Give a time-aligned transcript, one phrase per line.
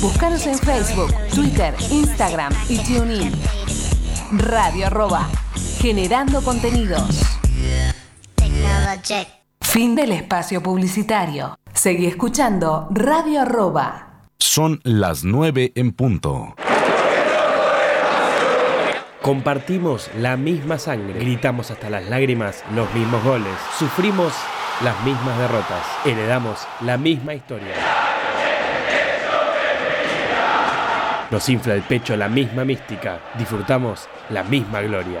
[0.00, 3.32] Búscanos en Facebook, Twitter, Instagram y TuneIn.
[4.32, 5.28] Radio Arroba
[5.78, 7.20] generando contenidos.
[9.60, 11.58] Fin del espacio publicitario.
[11.72, 14.24] Seguí escuchando Radio Arroba.
[14.38, 16.54] Son las 9 en punto.
[19.22, 24.32] Compartimos la misma sangre, gritamos hasta las lágrimas los mismos goles, sufrimos
[24.82, 27.74] las mismas derrotas, heredamos la misma historia.
[31.30, 35.20] Nos infla el pecho la misma mística, disfrutamos la misma gloria.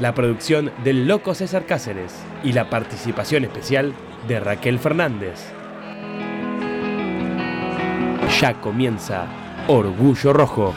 [0.00, 2.14] La producción del Loco César Cáceres
[2.44, 3.94] y la participación especial
[4.28, 5.52] de Raquel Fernández.
[8.40, 9.26] Ya comienza
[9.66, 10.72] Orgullo Rojo.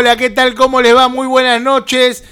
[0.00, 0.54] Hola, ¿qué tal?
[0.54, 1.08] ¿Cómo les va?
[1.08, 2.24] Muy buenas noches.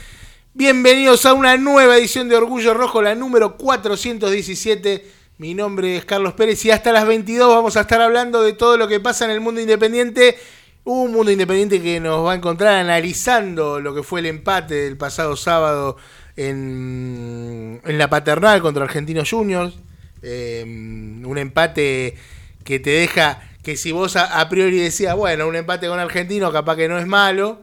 [0.55, 5.05] Bienvenidos a una nueva edición de Orgullo Rojo, la número 417.
[5.37, 8.79] Mi nombre es Carlos Pérez y hasta las 22 vamos a estar hablando de todo
[8.79, 10.39] lo que pasa en el mundo independiente.
[10.85, 14.97] Un mundo independiente que nos va a encontrar analizando lo que fue el empate del
[14.97, 15.99] pasado sábado
[16.37, 19.75] en, la paternal contra Argentinos Juniors.
[20.23, 22.17] Eh, un empate
[22.65, 26.77] que te deja que si vos a, priori decías, bueno, un empate con Argentino capaz
[26.77, 27.61] que no es malo,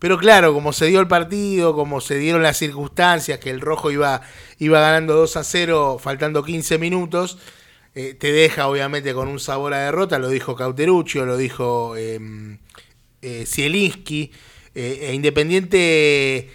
[0.00, 3.92] pero claro, como se dio el partido, como se dieron las circunstancias, que el rojo
[3.92, 4.20] iba,
[4.58, 7.38] iba ganando 2 a 0 faltando 15 minutos,
[7.94, 12.58] eh, te deja obviamente con un sabor a derrota, lo dijo Cauteruccio, lo dijo em,
[13.22, 14.32] eh, Zielinski,
[14.74, 16.50] eh, e Independiente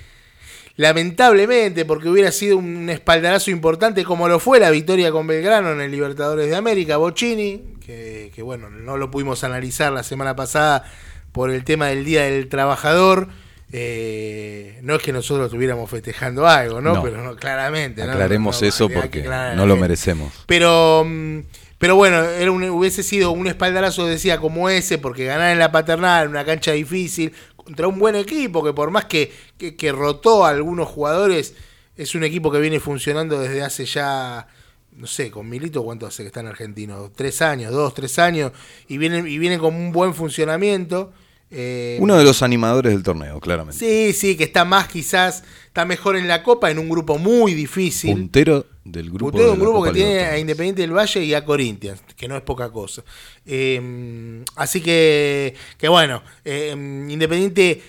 [0.80, 5.82] lamentablemente, porque hubiera sido un espaldarazo importante como lo fue la victoria con Belgrano en
[5.82, 10.90] el Libertadores de América, Bocini, que, que, bueno, no lo pudimos analizar la semana pasada
[11.34, 13.28] por el tema del Día del Trabajador.
[13.74, 16.96] Eh, no es que nosotros estuviéramos festejando algo, ¿no?
[16.96, 17.04] No.
[17.04, 18.06] Pero no, claramente.
[18.06, 18.14] ¿no?
[18.14, 20.32] Aclaremos No, eso porque no lo merecemos.
[20.48, 21.40] Pero, mm,
[21.78, 25.72] pero bueno, era un- hubiese sido un espaldarazo, decía, como ese, porque ganar en la
[25.72, 27.34] paternal, una cancha difícil,
[27.70, 31.54] contra un buen equipo, que por más que, que, que rotó a algunos jugadores,
[31.96, 34.48] es un equipo que viene funcionando desde hace ya,
[34.94, 37.12] no sé, con Milito, ¿cuánto hace que está en Argentino?
[37.16, 38.54] Tres años, dos, tres años,
[38.88, 41.14] y viene, y viene con un buen funcionamiento.
[41.52, 43.80] Eh, Uno de los animadores del torneo, claramente.
[43.80, 47.54] Sí, sí, que está más quizás, está mejor en la Copa, en un grupo muy
[47.54, 48.12] difícil.
[48.12, 49.32] Puntero del grupo.
[49.32, 50.38] Puntero de un grupo que tiene a.
[50.38, 53.04] Independiente del Valle y a Corinthians, que no es poca cosa.
[53.46, 57.82] Eh, así que, que bueno, eh, Independiente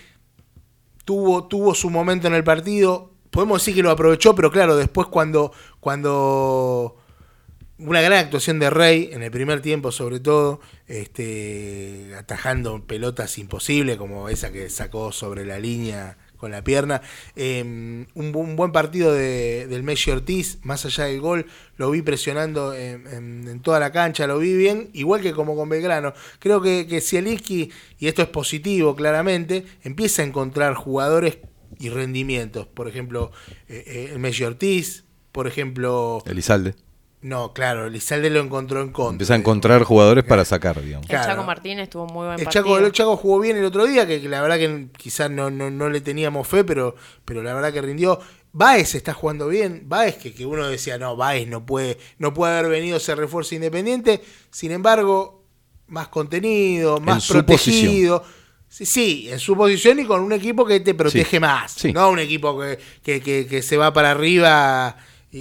[1.05, 3.11] tuvo, tuvo su momento en el partido.
[3.31, 6.97] Podemos decir que lo aprovechó, pero claro, después cuando, cuando
[7.81, 13.97] una gran actuación de Rey en el primer tiempo, sobre todo, este, atajando pelotas imposibles,
[13.97, 17.03] como esa que sacó sobre la línea con la pierna.
[17.37, 21.47] Eh, un, bu- un buen partido de, del Messi Ortiz, más allá del gol,
[21.77, 26.15] lo vi presionando en toda la cancha, lo vi bien, igual que como con Belgrano.
[26.38, 31.38] Creo que, que Zielinski, y esto es positivo claramente, empieza a encontrar jugadores
[31.79, 32.67] y rendimientos.
[32.67, 33.33] Por ejemplo,
[33.69, 36.23] eh, eh, el Messi Ortiz, por ejemplo...
[36.26, 36.75] Elizalde.
[37.22, 39.12] No, claro, Elizalde lo encontró en contra.
[39.12, 41.08] Empieza a encontrar jugadores para sacar, digamos.
[41.11, 42.64] El Chaco Martínez tuvo muy buen El partido.
[42.64, 45.50] Chaco, el Chaco jugó bien el otro día, que, que la verdad que quizás no,
[45.50, 46.94] no, no le teníamos fe, pero,
[47.26, 48.19] pero la verdad que rindió.
[48.52, 49.82] Baez está jugando bien.
[49.84, 53.55] Baez, que, que uno decía, no, Baez no puede, no puede haber venido ese refuerzo
[53.55, 54.23] independiente.
[54.50, 55.44] Sin embargo,
[55.88, 58.25] más contenido, más su protegido.
[58.66, 61.73] Sí, sí, en su posición y con un equipo que te protege Sí, más.
[61.73, 61.93] sí.
[61.93, 64.96] No un equipo que, que, que- que se va para arriba
[65.32, 65.38] y,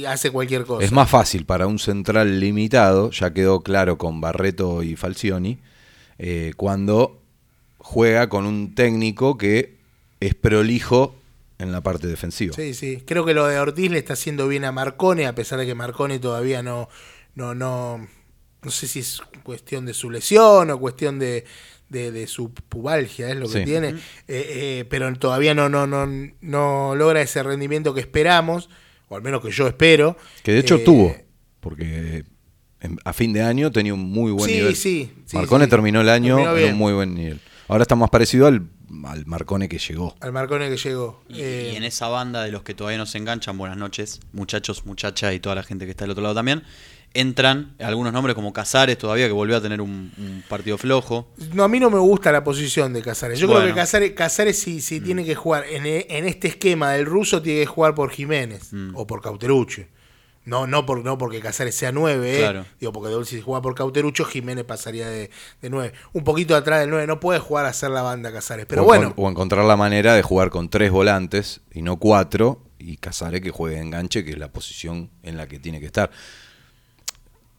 [0.00, 0.84] y hace cualquier cosa.
[0.84, 5.58] Es más fácil para un central limitado, ya quedó claro con Barreto y Falcioni,
[6.18, 7.20] eh, cuando
[7.78, 9.76] juega con un técnico que
[10.20, 11.14] es prolijo
[11.58, 12.54] en la parte defensiva.
[12.54, 13.02] Sí, sí.
[13.06, 15.74] Creo que lo de Ortiz le está haciendo bien a Marcone, a pesar de que
[15.74, 16.88] Marcone todavía no,
[17.34, 18.06] no, no,
[18.62, 21.44] no sé si es cuestión de su lesión o cuestión de,
[21.88, 23.64] de, de su pubalgia, es lo que Sí.
[23.64, 23.88] tiene.
[23.88, 23.98] Eh,
[24.28, 26.06] eh, pero todavía no, no, no,
[26.40, 28.68] no logra ese rendimiento que esperamos,
[29.10, 30.16] o al menos que yo espero.
[30.42, 31.14] Que de hecho Eh, tuvo,
[31.60, 32.24] porque
[33.04, 34.74] a fin de año tenía un muy buen Sí, nivel.
[34.76, 35.70] sí, sí, Marcone sí.
[35.70, 37.40] terminó el año Terminó en un muy buen nivel.
[37.68, 38.66] Ahora está más parecido al,
[39.04, 40.16] al Marcone que llegó.
[40.20, 41.22] Al Marcone que llegó.
[41.28, 44.20] Y, Eh, y en esa banda de los que todavía no se enganchan, buenas noches,
[44.32, 46.62] muchachos, muchachas y toda la gente que está del otro lado también,
[47.14, 51.28] entran algunos nombres como Casares todavía, que volvió a tener un, un partido flojo.
[51.52, 53.38] No, a mí no me gusta la posición de Casares.
[53.38, 56.92] Yo creo que Casares, Casares si, si tiene que jugar en, e- en este esquema
[56.92, 58.92] del ruso, tiene que jugar por Jiménez Mm.
[58.94, 59.82] o por Cauterucho.
[60.44, 62.64] No, no, por, no porque Casares sea 9, Claro.
[62.80, 65.92] digo, porque si juega por Cauterucho, Jiménez pasaría de, de 9.
[66.14, 68.64] Un poquito atrás del 9, no puede jugar a hacer la banda Casares.
[68.66, 72.62] Pero o, bueno, o encontrar la manera de jugar con tres volantes y no cuatro,
[72.78, 76.10] y Casare que juegue enganche, que es la posición en la que tiene que estar.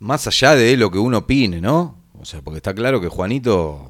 [0.02, 1.98] Más allá de lo que uno opine, ¿no?
[2.20, 3.90] O sea, porque está claro que Juanito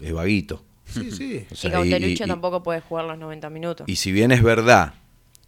[0.00, 0.64] es vaguito.
[0.86, 1.44] sí, sí.
[1.50, 3.88] O Y sea, y- y- tampoco puede jugar los 90 minutos.
[3.88, 4.94] Y si bien es verdad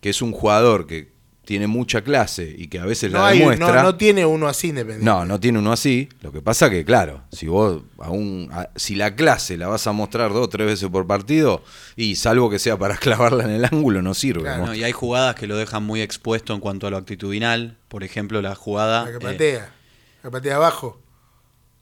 [0.00, 1.12] que es un jugador que
[1.44, 3.76] tiene mucha clase y que a veces No, la hay- demuestra.
[3.76, 5.04] no, no tiene uno así independiente.
[5.04, 6.08] No, no tiene uno así.
[6.22, 9.92] Lo que pasa que, claro, si vos aún, a- si la clase la vas a
[9.92, 11.62] mostrar dos o tres veces por partido,
[11.96, 14.42] y salvo que sea para clavarla en el ángulo, no sirve.
[14.42, 14.66] Claro, ¿no?
[14.68, 14.74] ¿no?
[14.74, 17.76] Y hay jugadas que lo dejan muy expuesto en cuanto a lo actitudinal.
[17.88, 19.04] Por ejemplo, la jugada.
[19.06, 19.74] La que eh, patea.
[20.22, 20.98] La que patea abajo.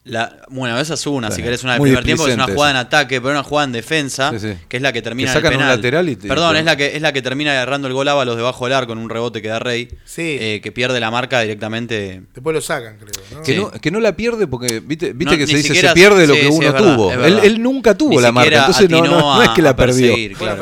[0.09, 2.45] La- bueno, esa es una, Sí, si querés una del muy primer tiempo, es una
[2.47, 4.55] jugada en ataque, pero una jugada en defensa, Sí, sí.
[4.69, 6.65] que es la que termina Que sacan en el un lateral y te- Perdón, es
[6.65, 9.11] la que es la que termina agarrando el gol Ábalos debajo del arco en un
[9.11, 10.37] rebote que da Rey, Sí.
[10.41, 12.23] eh, que pierde la marca directamente.
[12.35, 13.11] Después lo sacan, creo.
[13.33, 13.43] ¿no?
[13.43, 13.59] Que, Sí.
[13.59, 16.27] no, que no la pierde porque, viste, viste No, que se dice, siquiera- se pierde
[16.27, 17.13] lo sí, que sí, uno verdad, tuvo.
[17.13, 19.71] Él, nunca tuvo Ni la marca, entonces no, no- atinó no es que a- la
[19.71, 20.15] a perdió.
[20.39, 20.57] pero,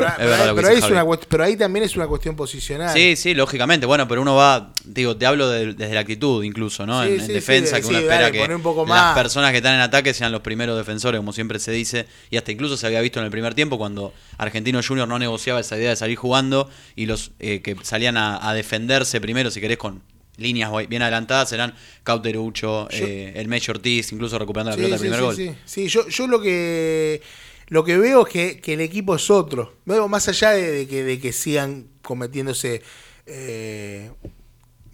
[0.56, 1.08] que ahí es una Javi.
[1.08, 2.92] cuest- pero ahí también es una cuestión posicional.
[2.94, 3.86] Sí, sí, lógicamente.
[3.86, 7.04] Bueno, pero uno va, digo, te hablo de- desde la actitud incluso, ¿no?
[7.04, 9.14] En, defensa, de- que uno espera que poné un poco las más.
[9.36, 12.06] Personas que están en ataque sean los primeros defensores, como siempre se dice.
[12.30, 15.60] Y hasta incluso se había visto en el primer tiempo cuando Argentino Junior no negociaba
[15.60, 19.60] esa idea de salir jugando y los eh, que salían a, a defenderse primero, si
[19.60, 20.00] querés, con
[20.38, 25.00] líneas bien adelantadas, eran Cauterucho, eh, el Messi Ortiz, incluso recuperando la Sí, pelota del
[25.00, 25.56] sí, primer sí, gol.
[25.56, 25.82] sí.
[25.82, 27.20] Sí, yo, yo lo que
[27.68, 29.74] lo que veo es que, que el equipo es otro.
[29.84, 32.80] Veo más allá de, de que, de que sigan cometiéndose,
[33.26, 34.10] eh,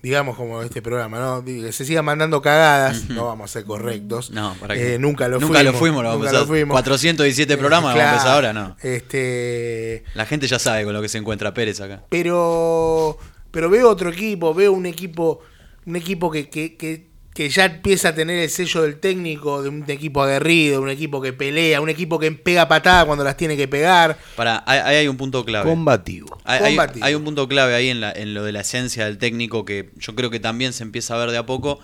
[0.02, 1.44] digamos como este programa, ¿no?
[1.44, 4.30] Que se sigan mandando cagadas, no vamos a ser correctos.
[4.32, 5.72] No, para que Eh, nunca lo nunca fuimos.
[5.72, 6.74] lo fuimos, lo vamos nunca a lo fuimos.
[6.74, 8.76] 417 programas, vamos a empezar ahora, no.
[8.82, 12.02] Este, La gente ya sabe con lo que se encuentra Pérez acá.
[12.08, 13.16] pero
[13.52, 15.40] pero veo otro equipo, veo un equipo
[15.86, 19.70] un equipo que, que, que que ya empieza a tener el sello del técnico de
[19.70, 23.56] un equipo aguerrido, un equipo que pelea, un equipo que pega patada cuando las tiene
[23.56, 24.18] que pegar.
[24.36, 25.68] Para, ahí hay un punto clave.
[25.70, 26.38] Combativo.
[26.44, 27.06] Hay, hay- Combativo.
[27.06, 29.90] hay un punto clave ahí en, la- en lo de la esencia del técnico que
[29.96, 31.80] yo creo que también se empieza a ver de a poco.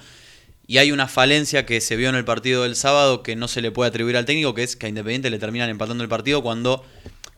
[0.67, 3.62] Y hay una falencia que se vio en el partido del sábado que no se
[3.62, 6.43] le puede atribuir al técnico, que es que a Independiente le terminan empatando el partido
[6.43, 6.85] cuando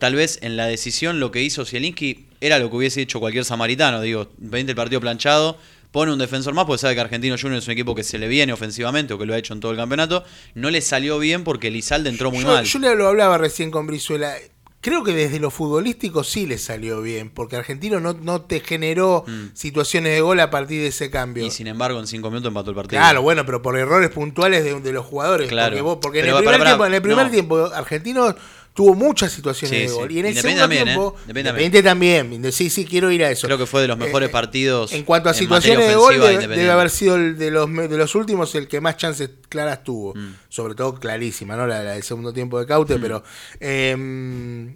[0.00, 3.44] tal vez en la decisión lo que hizo Zielinski era lo que hubiese hecho cualquier
[3.44, 4.00] samaritano.
[4.00, 5.58] Digo, Independiente el partido planchado,
[5.92, 8.28] pone un defensor más, porque sabe que Argentino Junior es un equipo que se le
[8.28, 10.24] viene ofensivamente o que lo ha hecho en todo el campeonato.
[10.54, 12.64] No le salió bien porque Lizalde entró muy yo, mal.
[12.64, 14.34] yo le lo hablaba recién con Brizuela.
[14.82, 19.26] Creo que desde lo futbolístico sí le salió bien, porque Argentino no, no te generó
[19.52, 21.44] situaciones de gol a partir de ese cambio.
[21.44, 21.46] Mm.
[21.48, 22.98] Y sin embargo, en cinco minutos empató el partido.
[22.98, 25.48] Claro, bueno, pero por errores puntuales de, de los jugadores.
[25.50, 25.70] Claro.
[25.72, 27.30] Porque, vos- porque en, el primer, tiempo, en el primer no.
[27.30, 28.34] tiempo, Argentino
[28.74, 29.94] tuvo muchas situaciones Sí, de sí.
[29.94, 30.12] gol.
[30.12, 31.82] Y en el segundo también, tiempo, ¿eh?
[31.82, 32.52] También.
[32.52, 33.46] Sí, sí, quiero ir a eso.
[33.46, 34.92] Creo que fue de los mejores Eh, partidos.
[34.92, 38.14] En cuanto a en situaciones de gol, debe, haber sido el de los, de los
[38.14, 40.14] últimos el que más chances claras tuvo.
[40.14, 40.34] Mm.
[40.48, 41.66] Sobre todo clarísima, ¿no?
[41.66, 43.22] La, la del segundo tiempo de Caute, pero.
[43.60, 44.72] eh,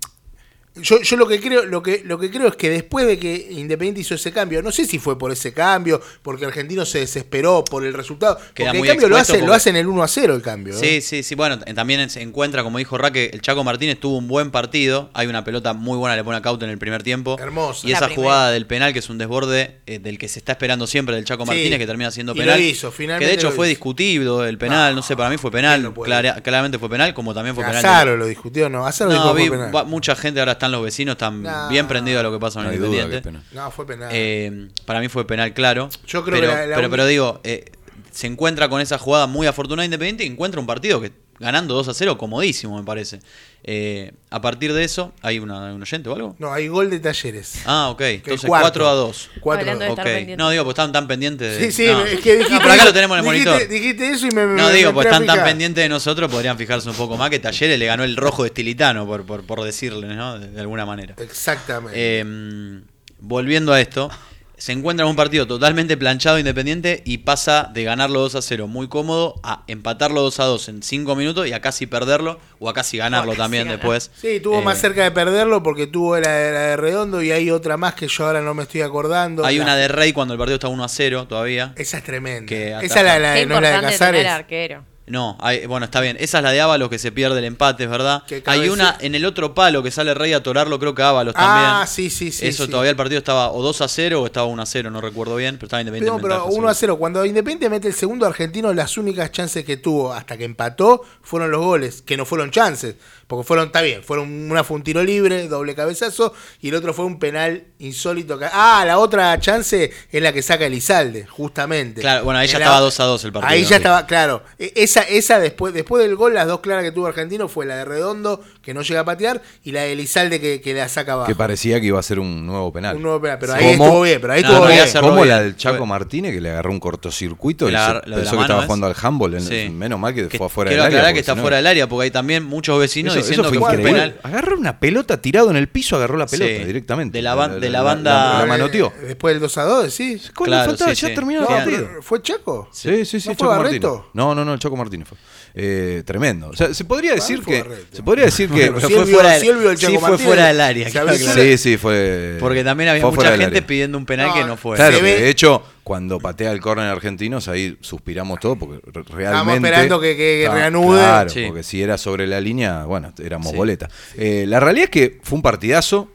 [0.77, 3.47] yo, yo lo que creo, lo que, lo que creo es que después de que
[3.51, 7.65] Independiente hizo ese cambio, no sé si fue por ese cambio, porque Argentino se desesperó
[7.65, 8.39] por el resultado.
[8.55, 10.35] Queda porque el cambio lo expuesto hace, lo porque- hace en el 1 a 0
[10.35, 10.75] el cambio.
[10.75, 10.77] ¿eh?
[10.81, 11.35] Sí, sí, sí.
[11.37, 15.11] Bueno, también se encuentra, como dijo Raque, el Chaco Martínez tuvo un buen partido.
[15.15, 17.37] Hay una pelota muy buena, le pone a Cauta en el primer tiempo.
[17.39, 17.87] Hermosa.
[17.87, 18.23] Y La esa primera.
[18.23, 21.25] jugada del penal, que es un desborde eh, del que se está esperando siempre del
[21.25, 21.51] Chaco Sí.
[21.51, 22.59] Martínez, que termina siendo Y penal.
[22.59, 23.71] lo hizo, finalmente que de hecho lo fue hizo.
[23.77, 25.75] discutido el penal, no, sé, para mí fue penal.
[25.75, 27.79] ¿Quién lo puede clara- claramente fue penal, como también fue penal.
[27.85, 28.87] Azaro lo discutió, no.
[28.87, 29.77] Azaro dijo No, que vi, fue penal.
[29.77, 32.67] va- mucha gente ahora están los vecinos, están bien prendidos a lo que pasa en
[32.67, 33.41] No el Independiente.
[33.53, 34.09] No, fue penal.
[34.13, 35.89] Eh, para mí fue penal claro.
[36.07, 37.71] Yo creo pero, que la- la pero digo, eh,
[38.11, 41.89] se encuentra con esa jugada muy afortunada Independiente y encuentra un partido que ganando 2
[41.89, 43.21] a 0, comodísimo, me parece.
[43.67, 46.37] Eh, a partir de eso, ¿hay una, un oyente o algo?
[46.39, 47.63] No, hay gol de talleres.
[47.65, 48.01] Ah, ok.
[48.03, 48.65] Entonces cuarto.
[48.81, 49.31] 4 a 2.
[49.41, 49.99] Cuatro Hablando de dos.
[49.99, 50.13] estar Ok.
[50.15, 50.43] pendiente.
[50.43, 51.65] No, digo, pues estaban tan pendientes de.
[51.67, 52.05] Sí, sí, no.
[52.05, 52.53] es que dijiste.
[52.55, 53.69] No, pero acá lo tenemos en el dijiste- monitor.
[53.71, 54.45] Dijiste eso y me.
[54.47, 57.31] No me digo, pues a están tan pendientes de nosotros, podrían fijarse un poco más
[57.31, 60.39] que Talleres le ganó el rojo de Estilitano, por, por, por decirle, ¿no?
[60.39, 61.15] De, de alguna manera.
[61.19, 61.95] Exactamente.
[61.97, 62.83] Eh,
[63.19, 64.11] volviendo a esto,
[64.57, 68.67] se encuentra en un partido totalmente planchado Independiente y pasa de ganarlo 2 a 0
[68.69, 72.69] muy cómodo a empatarlo 2 a 2 en 5 minutos y a casi perderlo o
[72.69, 73.79] a casi ganarlo casi también ganar.
[73.81, 74.11] después.
[74.21, 77.33] sí, estuvo Eh, más cerca de perderlo porque tuvo la, de- la de Redondo y
[77.33, 79.45] hay otra más que yo ahora no me estoy acordando.
[79.45, 81.73] Hay La- una de Rey cuando el partido está 1 a 0 todavía.
[81.77, 82.47] Esa es tremenda.
[82.47, 83.99] que Esa es la, la no es la de Casares.
[84.21, 84.85] tener arquero.
[85.07, 86.17] No, hay- bueno, está bien.
[86.19, 88.23] Esa es la de Ábalos que se pierde el empate, es verdad.
[88.47, 91.85] Hay una en el otro palo que sale Rey a torarlo, creo que Ábalos Ah,
[91.85, 91.89] también.
[91.89, 92.47] sí, sí, sí.
[92.47, 92.71] Eso sí.
[92.71, 95.37] todavía el partido estaba o 2 a 0 o estaba 1 a 0, no recuerdo
[95.37, 96.11] bien, pero estaba Independiente.
[96.17, 96.69] No, pero ventaja, 1 seguro.
[96.71, 96.97] a 0.
[96.99, 101.51] Cuando Independiente mete el segundo argentino, las únicas chances que tuvo hasta que empató fueron
[101.51, 102.95] los goles, que no fueron chances.
[103.27, 106.93] Porque fueron, está bien, fueron una fue un tiro libre, doble cabezazo, y el otro
[106.93, 108.39] fue un penal insólito.
[108.39, 112.01] que- Ah, la otra chance es la que saca Elizalde, justamente.
[112.03, 113.51] Claro, bueno, ahí ya estaba 2 a 2 el partido.
[113.53, 113.75] Ahí ya Sí.
[113.75, 114.43] estaba, claro.
[114.59, 117.77] E- Esa, esa después, después del gol, las dos claras que tuvo Argentino fue la
[117.77, 121.15] de Redondo, que no llega a patear, y la de Elizalde que, que la saca
[121.15, 121.27] abajo.
[121.27, 122.95] Que parecía que iba a ser un nuevo penal.
[122.97, 123.85] Un nuevo penal, pero ahí ¿Cómo?
[123.87, 124.85] estuvo bien, pero ahí No, estuvo no, bien.
[125.01, 128.37] Como la del Chaco Martínez que le agarró un cortocircuito y La- se la pensó
[128.37, 129.35] que estaba es- jugando al handball.
[129.35, 129.69] en- Sí.
[129.71, 130.99] Menos mal que, fue afuera quiero del área.
[131.01, 133.49] aclarar porque que está fuera del área porque hay también muchos vecinos Eso, eso diciendo
[133.49, 134.01] fue que fue un increíble.
[134.01, 134.21] penal.
[134.23, 136.65] Agarra una pelota tirado en el piso, agarró la pelota Sí.
[136.65, 137.19] directamente.
[137.19, 138.93] De la ban- de la banda- La, manoteó.
[139.03, 140.21] Eh, Después del 2 a 2, sí.
[140.35, 141.89] Claro, faltaba, sí, ya terminó el partido.
[142.03, 142.69] ¿Fue Chaco?
[142.73, 143.83] Sí, sí, sí, ¿No fue Chaco Martínez.
[143.83, 144.11] Barreto?
[144.13, 145.19] No, no, no, el Chaco Martínez fue.
[145.55, 146.49] Eh, tremendo.
[146.49, 147.65] O sea, se podría decir que.
[147.93, 148.71] Se podría decir que.
[148.71, 151.15] Bueno, fue fuera del- el sí fue Martínez, fuera del área, claro.
[151.15, 152.37] Sí, sí, fue.
[152.41, 154.77] Porque también había mucha gente pidiendo un penal No, que no fue.
[154.77, 159.69] Claro, de hecho, cuando patea el córner argentinos, ahí suspiramos todo porque re- realmente.
[159.69, 160.99] esperando que- que reanude.
[160.99, 161.45] Claro, Sí.
[161.47, 163.57] porque si era sobre la línea, bueno, éramos Sí.
[163.57, 163.89] boleta.
[164.17, 166.11] Eh, la realidad es que fue un partidazo.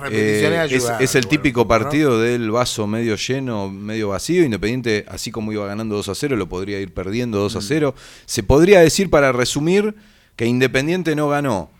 [0.00, 0.64] Las Eh,
[1.00, 1.68] es, el bueno, típico ¿no?
[1.68, 4.44] partido del vaso medio lleno, medio vacío.
[4.44, 7.62] Independiente, así como iba ganando 2 a 0, lo podría ir perdiendo 2 a Mm.
[7.62, 7.94] 0.
[8.26, 9.94] Se podría decir, para resumir,
[10.36, 11.70] que Independiente no ganó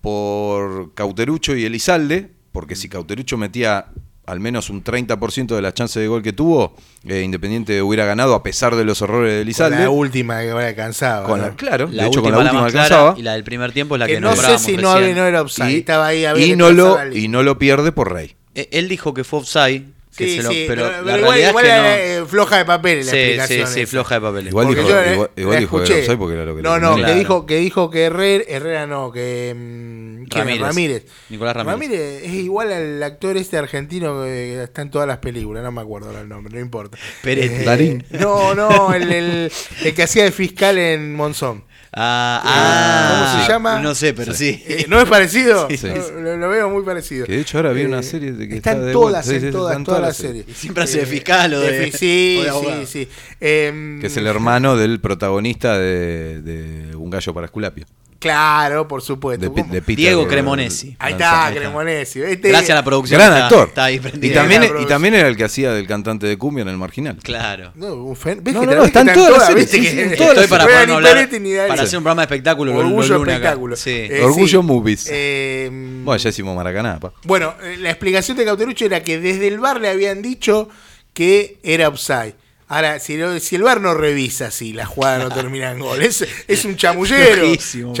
[0.00, 3.86] por Cauterucho y Elizalde, porque si Cauterucho metía
[4.26, 6.74] al menos un 30% de las chances de gol que tuvo,
[7.06, 9.78] eh, Independiente hubiera ganado a pesar de los errores de Con Elizalde.
[9.80, 11.26] la última que ahora alcanzaba.
[11.26, 13.18] Con claro, La de hecho con última la última más clara alcanzaba.
[13.18, 15.70] y la del primer tiempo es la que, que no sé si no, era offside.
[15.70, 18.34] Y, estaba ahí, había y que no lo, y no lo pierde por Rey.
[18.54, 19.84] Eh, Él dijo que fue offside,
[20.16, 22.24] que Sí, se lo- sí, pero, pero, la pero igual, realidad igual es que no.
[22.24, 23.66] eh, floja de papel la Sí, sí, explicación.
[23.68, 24.46] sí, floja de papel.
[24.48, 25.92] Igual Porque dijo, yo la- igual, igual la dijo que escuché.
[25.94, 28.86] era offside porque era lo que No, no, que dijo que dijo que Herrera, Herrera
[28.86, 30.14] no, que mm.
[30.30, 30.60] Ramírez.
[30.60, 31.06] Ramírez.
[31.28, 32.22] Nicolás Ramírez.
[32.24, 36.08] es igual al actor este argentino que está en todas las películas, no me acuerdo
[36.08, 36.96] ahora el nombre, no importa.
[37.22, 37.64] Peretti.
[37.64, 38.04] Darín.
[38.10, 39.52] No, no, el, el-
[39.84, 41.64] el que hacía de fiscal en Monzón.
[41.96, 43.80] Ah, ah, ¿Cómo se llama?
[43.80, 44.62] No sé, pero sí.
[44.88, 45.68] ¿No es parecido?
[45.70, 45.88] Sí, sí.
[46.20, 47.24] Lo, lo veo muy parecido.
[47.26, 49.24] Que de hecho ahora vi Eh, una serie de que está está en de todas.
[49.26, 50.40] Sí, en todas, está en todas la, la serie.
[50.42, 50.44] serie.
[50.52, 53.08] Y siempre hace de fiscal o de- Sí, o de sí, sí.
[53.40, 57.86] Em, Que es el hermano del protagonista de, de Un gallo para Esculapio.
[58.24, 59.44] Claro, por supuesto.
[59.44, 59.72] De, Pi- ¿Cómo?
[59.74, 60.96] de Peter Diego Cremonesi.
[60.98, 61.52] Ahí está.
[61.54, 62.22] Cremonesi.
[62.22, 63.18] Este- Gracias a la producción.
[63.20, 63.68] Gran está- actor.
[63.68, 66.62] Está ahí Y también, la y también era el que hacía del cantante de cumbia
[66.62, 67.18] en el marginal.
[67.22, 67.72] Claro.
[67.74, 70.20] No, un fen- ¿Ves No, que no, no, están todas las ¿viste series, que- sí,
[70.22, 71.28] las Estoy para ni hablar,
[71.68, 73.76] para hacer un programa de espectáculo Orgullo espectáculo.
[73.76, 73.90] Sí.
[73.90, 74.62] Eh, Orgullo.
[74.62, 75.08] Movies.
[75.10, 75.68] Eh,
[76.04, 77.12] Bueno, ya hicimos Maracaná, pa.
[77.24, 80.68] Bueno, eh, la explicación de Cauterucho era que desde el bar le habían dicho
[81.12, 82.34] que era offside.
[82.74, 86.02] Ahora, si, lo- si el bar no revisa si la jugada no termina en gol,
[86.02, 87.36] es, es un chamullero.
[87.44, 87.94] Flojísimo.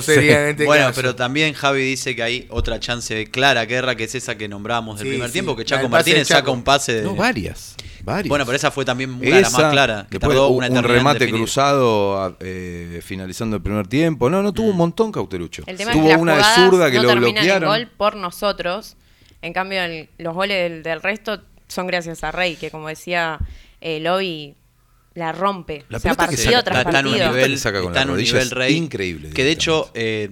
[0.00, 1.00] sería en este bueno, caso.
[1.00, 4.98] pero también Javi dice que hay otra chance clara, Guerra, que es esa que nombramos
[4.98, 6.38] del Sí, primer sí, tiempo, que Chaco Martínez Chaco.
[6.40, 7.02] saca un pase de...
[7.02, 7.76] No, varias.
[8.02, 8.28] Varias.
[8.28, 10.66] Bueno, pero esa fue también una de las más claras, que después tardó un- una
[10.68, 14.30] un eternidad en remate cruzado a- eh, finalizando el primer tiempo.
[14.30, 15.64] No, no tuvo un montón Cauterucho.
[15.66, 17.62] El tema tuvo es que las una de zurda que no lo bloquearon.
[17.64, 18.96] en gol por nosotros.
[19.42, 23.38] En cambio, el- los goles del, del resto son gracias a Rey, que como decía
[23.80, 24.54] eh, Lobby,
[25.14, 25.84] la rompe.
[25.88, 27.78] La o sea, pelota que partido saca- tras está, está en un nivel, que saca
[27.80, 28.74] con está la en un nivel rey.
[28.76, 30.30] increíble Que de hecho eh,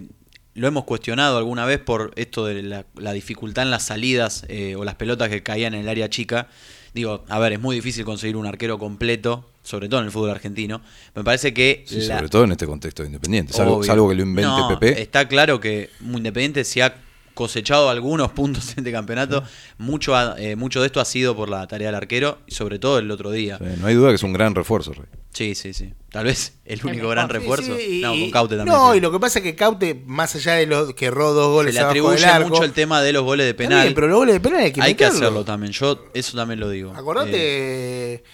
[0.55, 4.77] lo hemos cuestionado alguna vez por esto de la, la dificultad en las salidas eh,
[4.77, 6.49] o las pelotas que caían en el área chica.
[6.93, 10.31] Digo, a ver, es muy difícil conseguir un arquero completo, sobre todo en el fútbol
[10.31, 10.81] argentino.
[11.17, 13.53] Me parece que Sí, la- sobre todo en este contexto de Independiente.
[13.53, 15.03] Salvo que lo invente No, Pepe.
[15.03, 16.95] Está claro que Independiente se ha
[17.35, 19.43] cosechado algunos puntos en este campeonato.
[19.79, 22.79] Mucho, ha- eh, mucho de esto ha sido por la tarea del arquero y sobre
[22.79, 23.59] todo el otro día.
[23.59, 25.05] Sí, no hay duda que es un gran refuerzo, Rey.
[25.33, 25.93] Sí, sí, sí.
[26.11, 27.77] Tal vez el único gran Sí, refuerzo.
[27.77, 28.77] sí, no, y- con Caute también.
[28.77, 28.99] No, sí.
[28.99, 31.53] y lo que pasa es que Caute, más allá de los que erró dos Se
[31.53, 33.83] goles le abajo atribuye del arco, mucho el tema de los goles de penal.
[33.83, 35.27] bien, pero los goles de penal hay que hay que meterlo.
[35.27, 35.73] hacerlo también.
[35.73, 36.93] Yo eso también lo digo.
[36.95, 37.33] Acordate.
[38.15, 38.25] Eh,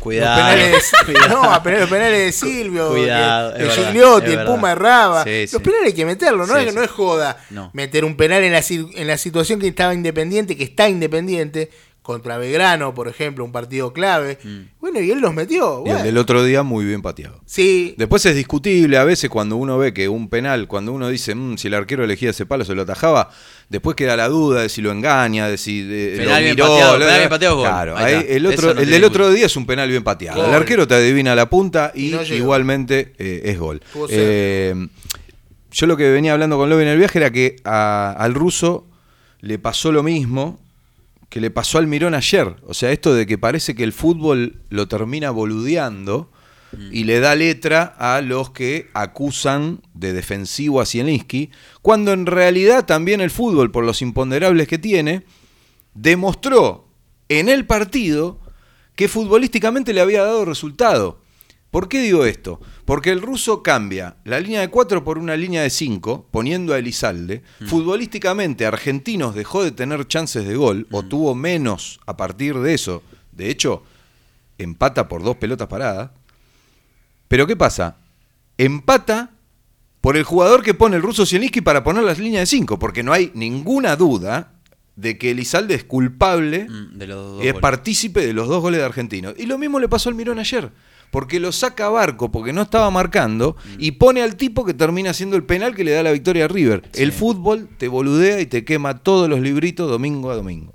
[0.00, 0.40] cuidado.
[0.40, 1.28] Los penales, de, cuidado.
[1.42, 4.44] no, a penales- los penales de Silvio, Cuidado, que- es de verdad, Gigliotti, el.
[4.46, 5.24] Puma erraba.
[5.24, 5.58] Sí, los sí.
[5.60, 7.70] penales hay que meterlo, no, Sí, es, no es joda No.
[7.74, 11.70] meter un penal en la, en la situación que estaba independiente, que está independiente,
[12.02, 14.38] contra Belgrano, por ejemplo, un partido clave.
[14.42, 14.58] Mm.
[14.80, 15.84] Bueno, y él los metió.
[15.86, 17.40] Y el del otro día muy bien pateado.
[17.46, 21.34] Sí, Después es discutible a veces cuando uno ve que un penal, cuando uno dice
[21.34, 23.30] "Mm, si el arquero elegía ese palo se lo atajaba,
[23.68, 26.66] después queda la duda de si lo engaña, de si de, Penal lo bien miró,
[26.68, 27.66] pateado, lo- penal bien pateado, gol.
[27.68, 28.32] Claro, Ahí ahí está.
[28.32, 30.40] el otro, no el del otro día es un penal bien pateado.
[30.40, 30.48] Gol.
[30.48, 32.34] El arquero te adivina la punta y, Y no llegó.
[32.36, 33.80] igualmente eh, es gol.
[34.08, 34.74] Eh,
[35.70, 38.86] yo lo que venía hablando con Lovi en el viaje era que a- al ruso
[39.40, 40.58] le pasó lo mismo
[41.30, 42.56] que le pasó al Mirón ayer.
[42.66, 46.30] O sea, esto de que parece que el fútbol lo termina boludeando
[46.92, 51.50] y le da letra a los que acusan de defensivo a Zielinski,
[51.82, 55.24] cuando en realidad también el fútbol, por los imponderables que tiene,
[55.94, 56.86] demostró
[57.28, 58.38] en el partido
[58.94, 61.20] que futbolísticamente le había dado resultado.
[61.70, 62.60] ¿Por qué digo esto?
[62.84, 66.78] Porque el ruso cambia la línea de 4 por una línea de 5, poniendo a
[66.78, 67.42] Elizalde.
[67.66, 73.02] Futbolísticamente, Argentinos dejó de tener chances de gol, o tuvo menos a partir de eso.
[73.30, 73.84] De hecho,
[74.58, 76.10] empata por dos pelotas paradas.
[77.28, 77.96] Pero ¿qué pasa?
[78.58, 79.30] Empata
[80.00, 83.02] por el jugador que pone el ruso Zielinski para poner las líneas de 5, porque
[83.02, 84.54] no hay ninguna duda
[84.96, 87.62] de que Elizalde es culpable Mm, de los dos y es goles.
[87.62, 89.34] partícipe de los dos goles de Argentinos.
[89.38, 90.70] Y lo mismo le pasó al Mirón ayer,
[91.10, 95.10] porque lo saca a Barco porque no estaba marcando y pone al tipo que termina
[95.10, 96.82] haciendo el penal que le da la victoria a River.
[96.94, 100.72] El fútbol te boludea y te quema todos los libritos domingo a domingo.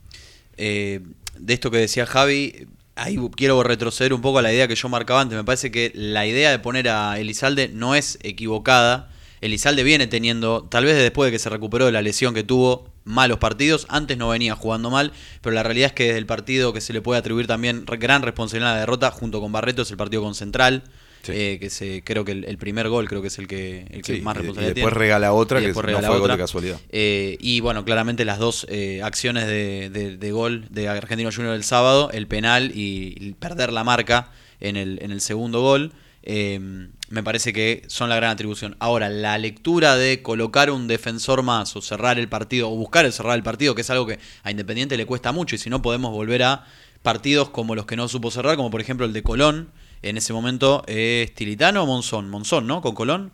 [0.58, 1.02] Eh,
[1.38, 4.90] de esto que decía Javi, ahí quiero retroceder un poco a la idea que yo
[4.90, 5.38] marcaba antes.
[5.38, 9.12] Me parece que la idea de poner a Elizalde no es equivocada.
[9.42, 12.90] Elizalde viene teniendo, tal vez después de que se recuperó de la lesión que tuvo,
[13.06, 13.86] malos partidos.
[13.90, 16.92] Antes no venía jugando mal, pero la realidad es que desde el partido que se
[16.92, 20.22] le puede atribuir también gran responsabilidad en la derrota, junto con Barreto, es el partido
[20.22, 20.84] con Central.
[21.24, 21.32] Sí.
[21.34, 24.04] eh, que se, creo que el, el primer gol creo que es el que, el
[24.04, 25.00] que Sí, más y- y responsabilidad después tiene.
[25.08, 26.36] regala otra Y que después no regala fue gol otra.
[26.36, 26.80] de casualidad.
[26.92, 31.56] Eh, y bueno, claramente las dos eh, acciones de, de- de gol de Argentino Junior
[31.56, 35.94] el sábado, el penal y, y perder la marca en el, en el segundo gol,
[36.26, 36.60] eh,
[37.10, 38.76] me parece que son la gran atribución.
[38.80, 43.14] Ahora, la lectura de colocar un defensor más o cerrar el partido o buscar el
[43.14, 45.82] cerrar el partido, que es algo que a Independiente le cuesta mucho y si no
[45.82, 46.66] podemos volver a
[47.04, 49.70] partidos como los que no supo cerrar, como por ejemplo el de Colón.
[50.02, 52.82] En ese momento es Tilitano o Monzón, Monzón, ¿no?
[52.82, 53.32] Con Colón.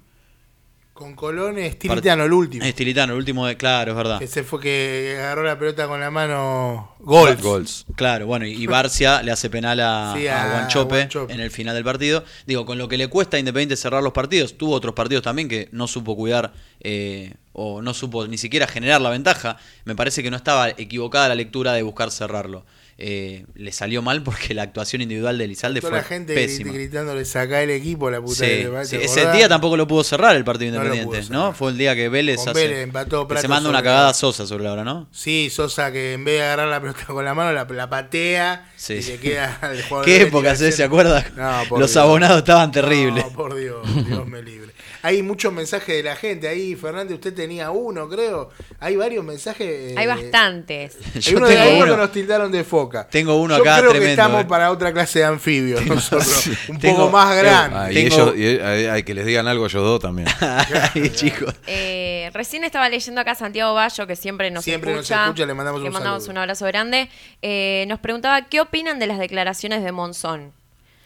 [1.01, 2.63] Con Colón es Tilitano el último.
[2.63, 4.21] Es Tilitano, el último de, claro, es verdad.
[4.21, 6.95] Ese fue que agarró la pelota con la mano.
[6.99, 7.35] Gol.
[7.37, 7.87] Gols.
[7.95, 11.33] Claro, bueno, y y Barcia le hace penal a, Sí, a a Guanchope, Guanchope.
[11.33, 12.23] en el final del partido.
[12.45, 15.49] Digo, con lo que le cuesta a Independiente cerrar los partidos, tuvo otros partidos también
[15.49, 19.57] que no supo cuidar eh, o no supo ni siquiera generar la ventaja.
[19.85, 22.63] Me parece que no estaba equivocada la lectura de buscar cerrarlo.
[23.03, 26.69] Eh, le salió mal porque la actuación individual de Elizalde Toda fue la gente pésima.
[26.71, 29.49] grit- gritándole saca el equipo, la puta Sí, que le va, sí, ¿te ese día
[29.49, 31.51] tampoco lo pudo cerrar el partido No independiente, ¿no?
[31.53, 34.65] Fue el día que Vélez, hace- Vélez empató que se manda una cagada Sosa sobre
[34.65, 35.07] la hora, ¿no?
[35.11, 38.69] Sí, Sosa que en vez de agarrar la pelota con la mano, la, la patea
[38.75, 38.93] Sí.
[38.93, 40.05] y le queda al jugador.
[40.05, 40.71] ¿Qué Vélez eh?
[40.71, 41.25] ¿Se acuerda?
[41.35, 42.03] No, por Los Dios.
[42.03, 43.25] abonados estaban terribles.
[43.25, 44.71] No, por Dios, Dios me libre.
[45.03, 48.49] Hay muchos mensajes de la gente ahí, Fernández, usted tenía uno, creo.
[48.79, 49.67] Hay varios mensajes.
[49.91, 50.97] eh, Hay bastantes.
[51.15, 51.91] Hay Yo uno de tengo ahí uno.
[51.93, 53.07] que nos tildaron de foca.
[53.09, 54.47] Tengo uno Yo acá creo que tremendo, estamos eh.
[54.47, 56.49] para otra clase de anfibios nosotros.
[56.69, 57.77] Un Tengo- poco más grande.
[57.77, 60.27] Ah, y Tengo- ellos, y, eh, hay que les digan algo ellos dos también.
[60.39, 61.53] Ay, chicos.
[61.67, 65.23] Eh, recién estaba leyendo acá a Santiago Bayo, que siempre nos Siempre nos escucha.
[65.25, 66.31] escucha, le mandamos un saludo.
[66.31, 67.09] un abrazo grande.
[67.41, 70.53] Eh, nos preguntaba qué opinan de las declaraciones de Monzón.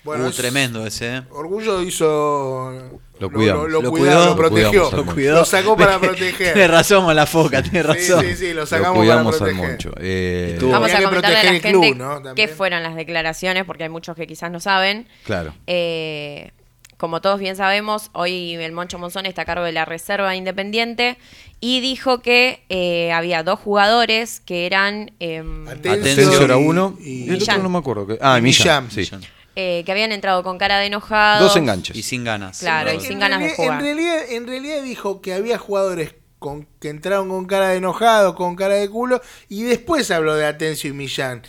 [0.05, 1.21] Bueno, uh, es- tremendo ese, ¿eh?
[1.31, 3.01] Orgullo hizo.
[3.19, 3.69] Lo cuidamos.
[3.69, 4.69] Lo, Lo cuidó, cuidó, lo lo protegió.
[4.89, 5.45] cuidamos al Lo, Moncho.
[5.45, 6.71] sacó para Tiene proteger.
[6.71, 8.25] razón con la foca, tiene Sí, razón.
[8.25, 9.69] sí, sí, lo Lo sacamos cuidamos para al proteger.
[9.71, 9.91] Moncho.
[9.99, 12.13] Eh, Vamos a que comentarle a la gente club, ¿no?
[12.21, 12.35] También.
[12.35, 15.07] qué fueron las declaraciones, porque hay muchos que quizás no saben.
[15.23, 15.53] claro.
[15.67, 16.51] Eh,
[16.97, 21.17] como todos bien sabemos, hoy el Moncho Monzón está a cargo de la Reserva Independiente
[21.59, 26.97] y dijo que eh, había dos jugadores que eran em, Atencio Atencio era y- uno.
[27.01, 28.07] y- el otro no me acuerdo.
[28.07, 28.85] que- Ah, Y Millán.
[28.85, 28.91] Millán.
[28.91, 28.99] Sí.
[29.01, 29.21] Millán.
[29.55, 31.41] Eh, que habían entrado con cara de enojados.
[31.41, 31.95] Dos enganches.
[31.95, 32.59] Y sin ganas.
[32.59, 33.79] Claro, y En sin ganas de realidad- jugar.
[33.79, 38.35] En realidad, en realidad dijo que había jugadores con, que entraron con cara de enojado,
[38.35, 41.41] con cara de culo, y después habló de Atencio y Millán.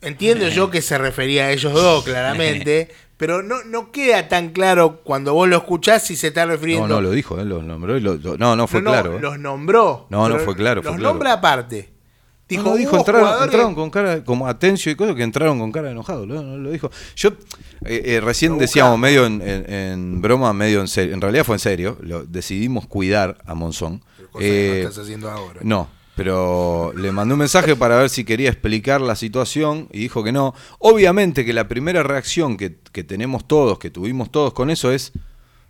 [0.00, 5.00] Entiendo yo que se refería a ellos dos, claramente, pero no, no queda tan claro
[5.04, 6.88] cuando vos lo escuchás si se está refiriendo.
[6.88, 7.96] No, no, lo dijo, él lo nombró.
[7.96, 9.16] y lo- lo- no, no fue No, no, claro.
[9.18, 9.20] eh.
[9.20, 10.06] Los nombró.
[10.10, 11.12] No, no fue claro, fue Los claro.
[11.14, 11.91] nombra aparte.
[12.52, 15.58] Dijo, Dijo, no, dijo entraron, jugadores- entraron con cara, como Atencio y cosas que entraron
[15.58, 16.26] con cara de enojado.
[16.26, 16.90] Lo, lo dijo.
[17.16, 17.30] Yo
[17.84, 21.14] eh, eh, recién decíamos medio en, en- en broma, medio en serio.
[21.14, 21.98] En realidad fue en serio.
[22.00, 24.00] Lo, decidimos cuidar a Monzón.
[24.30, 25.60] Cosa que Eh, no estás haciendo ahora.
[25.62, 30.22] No, pero le mandé un mensaje para ver si quería explicar la situación y dijo
[30.22, 30.54] que no.
[30.78, 35.12] Obviamente que la primera reacción que, que tenemos todos, que tuvimos todos con eso es,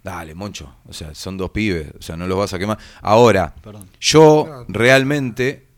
[0.04, 2.76] dale, Moncho, o sea, son dos pibes, o sea, no los vas a quemar.
[3.02, 3.88] Ahora, Perdón.
[4.00, 5.68] yo realmente,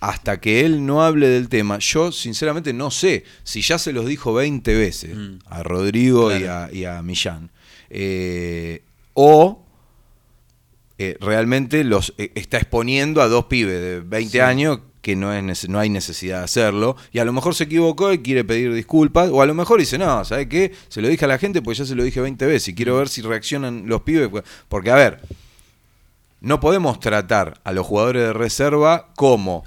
[0.00, 4.06] hasta que él no hable del tema, yo sinceramente no sé si ya se los
[4.06, 5.38] dijo 20 veces Mm.
[5.46, 7.50] a Rodrigo y, a, y a Millán,
[7.90, 8.82] eh,
[9.14, 9.62] o
[10.98, 15.68] eh, realmente los eh, está exponiendo a dos pibes de 20 años que no, es
[15.68, 19.30] no hay necesidad de hacerlo, y a lo mejor se equivocó y quiere pedir disculpas,
[19.30, 20.72] o a lo mejor dice, no, ¿sabes qué?
[20.88, 22.96] Se lo dije a la gente pues ya se lo dije 20 veces y quiero
[22.96, 25.20] ver si reaccionan los pibes, pues, porque a ver,
[26.40, 29.64] no podemos tratar a los jugadores de reserva como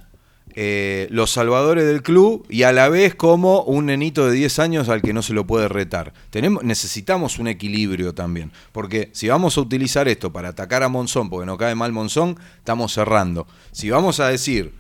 [0.56, 4.90] eh, los salvadores del club y a la vez como un nenito de 10 años
[4.90, 6.14] al que no se lo puede retar.
[6.30, 11.30] Tenemos, necesitamos un equilibrio también, porque si vamos a utilizar esto para atacar a Monzón,
[11.30, 13.48] porque no cae mal Monzón, estamos cerrando.
[13.72, 14.74] Si vamos a decir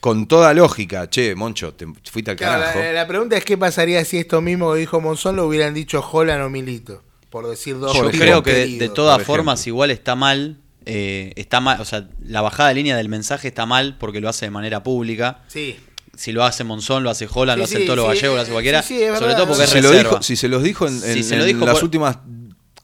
[0.00, 2.78] con toda lógica, che, Moncho, te fuiste al Claro, carajo.
[2.80, 6.04] la, la pregunta es qué pasaría si esto mismo que dijo Monzón lo hubieran dicho
[6.10, 10.16] Holland o Milito, por decir dos Yo creo que de, de todas formas igual está
[10.16, 10.58] mal.
[10.86, 14.28] Eh, está mal, o sea, la bajada de línea del mensaje está mal porque lo
[14.28, 15.40] hace de manera pública.
[15.48, 15.78] Sí.
[16.14, 18.40] Si lo hace Monzón, lo hace Holland, Sí, lo hace sí, Tolo sí, Gallego, lo
[18.42, 18.82] hace cualquiera.
[18.82, 19.36] sí, sí, es sobre verdad.
[19.38, 21.44] todo porque si, es se lo dijo, si se los dijo en, Si en- lo
[21.44, 22.18] en dijo las por- últimas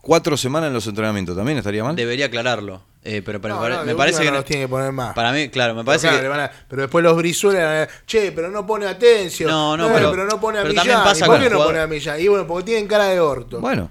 [0.01, 1.95] cuatro semanas en los entrenamientos, ¿también estaría mal?
[1.95, 2.83] Debería aclararlo.
[3.05, 4.31] Eh, pero, pero No, me no, parece que.
[4.31, 5.15] no los tiene que poner más.
[5.15, 6.29] Para mí, claro, me Pero, parece claro, que.
[6.29, 9.51] van a- pero después los brizuelas, che, pero no pone atención.
[9.51, 10.87] No, no, Eh, pero- no pone a pero Millán.
[10.87, 12.21] también pasa ¿Y ¿Por con qué no jugador- pone a Millán?
[12.21, 13.61] Y bueno, porque tienen cara de orto.
[13.61, 13.91] Bueno,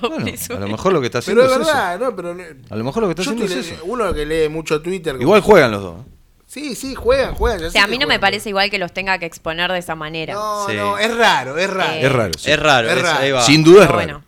[0.00, 0.26] Bueno,
[0.56, 1.76] a lo mejor lo que está haciendo pero es es eso.
[1.76, 2.16] verdad, ¿no?
[2.16, 2.36] Pero,
[2.70, 3.84] A lo mejor lo que está haciendo estoy es eso.
[3.84, 5.16] Uno que lee mucho Twitter.
[5.20, 5.96] Igual juegan los dos.
[6.46, 7.64] Sí, sí, juegan, juegan.
[7.64, 9.94] O sea, a mí no me parece igual que los tenga que exponer de esa
[9.96, 10.34] manera.
[10.34, 10.76] No, Sí.
[10.76, 11.92] no, es raro, es raro.
[11.94, 12.32] Eh, Es raro.
[12.38, 12.50] sí.
[12.50, 13.18] Es raro, Es es- raro.
[13.20, 13.42] ahí va.
[13.42, 13.98] Sin duda es raro.
[13.98, 14.24] bueno.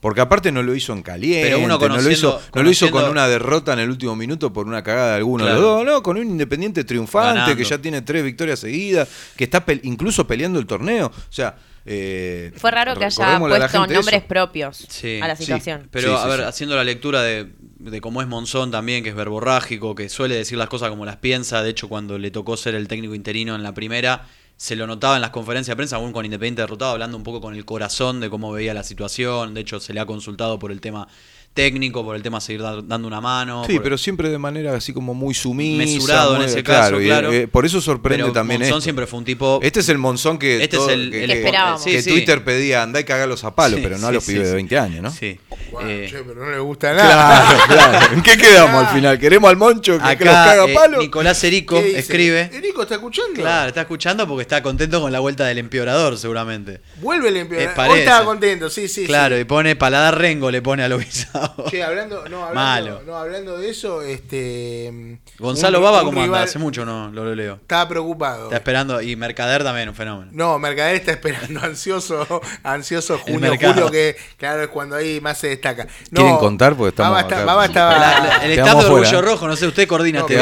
[0.00, 2.70] Porque aparte no lo hizo en caliente, Pero uno no, lo hizo, conociendo- no lo
[2.70, 5.60] hizo con una derrota en el último minuto por una cagada de alguno de los
[5.62, 7.56] dos, no, con un independiente triunfante Ganando.
[7.56, 11.06] que ya tiene tres victorias seguidas, que está pe- incluso peleando el torneo.
[11.06, 11.56] O sea,
[11.86, 14.26] eh, Fue raro que haya puesto nombres eso.
[14.28, 15.44] propios Sí, a la sí.
[15.44, 15.88] situación.
[15.90, 16.44] Pero, Sí, a ver, sí.
[16.46, 20.58] haciendo la lectura de, de cómo es Monzón también, que es verborrágico, que suele decir
[20.58, 21.62] las cosas como las piensa.
[21.62, 25.16] De hecho, cuando le tocó ser el técnico interino en la primera, se lo notaba
[25.16, 28.20] en las conferencias de prensa, aún con Independiente derrotado, hablando un poco con el corazón
[28.20, 29.54] de cómo veía la situación.
[29.54, 31.08] De hecho, se le ha consultado por el tema
[31.56, 33.64] técnico, por el tema de seguir da- dando una mano.
[33.66, 35.78] Sí, por- pero siempre de manera así como muy sumisa.
[35.84, 37.32] Mesurado en ese caso, y, claro.
[37.32, 38.84] eh, por eso sorprende Pero también Monzón esto.
[38.84, 39.58] siempre fue un tipo.
[39.62, 41.82] Este es el Monzón que, Este es todo- el- que, el que esperábamos.
[41.82, 42.10] que Sí, sí.
[42.10, 44.50] Twitter pedía andá y cagalos a palo, Sí, pero no a los sí, pibes de
[44.50, 44.54] sí.
[44.56, 45.10] 20 años, ¿no?
[45.10, 45.40] Sí.
[45.72, 47.56] Bueno, Eh, che, pero no le gusta nada.
[47.66, 48.14] Claro, claro.
[48.14, 49.18] ¿En qué quedamos al final?
[49.18, 50.98] ¿Queremos al Moncho que, que los acá caga a eh, palo?
[50.98, 52.50] Nicolás Erico escribe.
[52.52, 53.40] Erico, ¿está escuchando?
[53.40, 56.80] Claro, está escuchando porque está contento con la vuelta del empeorador, seguramente.
[57.00, 57.74] Vuelve el Eh, empeorador.
[57.74, 57.94] parece.
[57.94, 59.06] Hoy estaba contento, sí, sí.
[59.06, 61.45] claro, y pone paladar rengo, le pone a Luis preocupado.
[61.70, 63.02] Che, hablando, no, hablando, Malo.
[63.06, 65.18] no, hablando de eso, este.
[65.38, 66.42] Gonzalo un- Baba, un ¿cómo anda?
[66.42, 67.54] Hace mucho no, lo leo.
[67.56, 68.44] Estaba preocupado.
[68.44, 69.00] Está esperando.
[69.00, 70.30] Y Mercader también, un fenómeno.
[70.34, 75.48] No, Mercader está esperando ansioso, ansioso junio, julio, que claro es cuando ahí más se
[75.48, 75.86] destaca.
[76.10, 76.74] No, ¿Quieren contar?
[76.76, 77.44] Porque estamos Baba, está- acá.
[77.44, 77.92] Baba estaba.
[77.98, 78.90] La- la- el staff de.
[78.90, 80.34] Orgullo Rojo, no sé, usted coordina No, este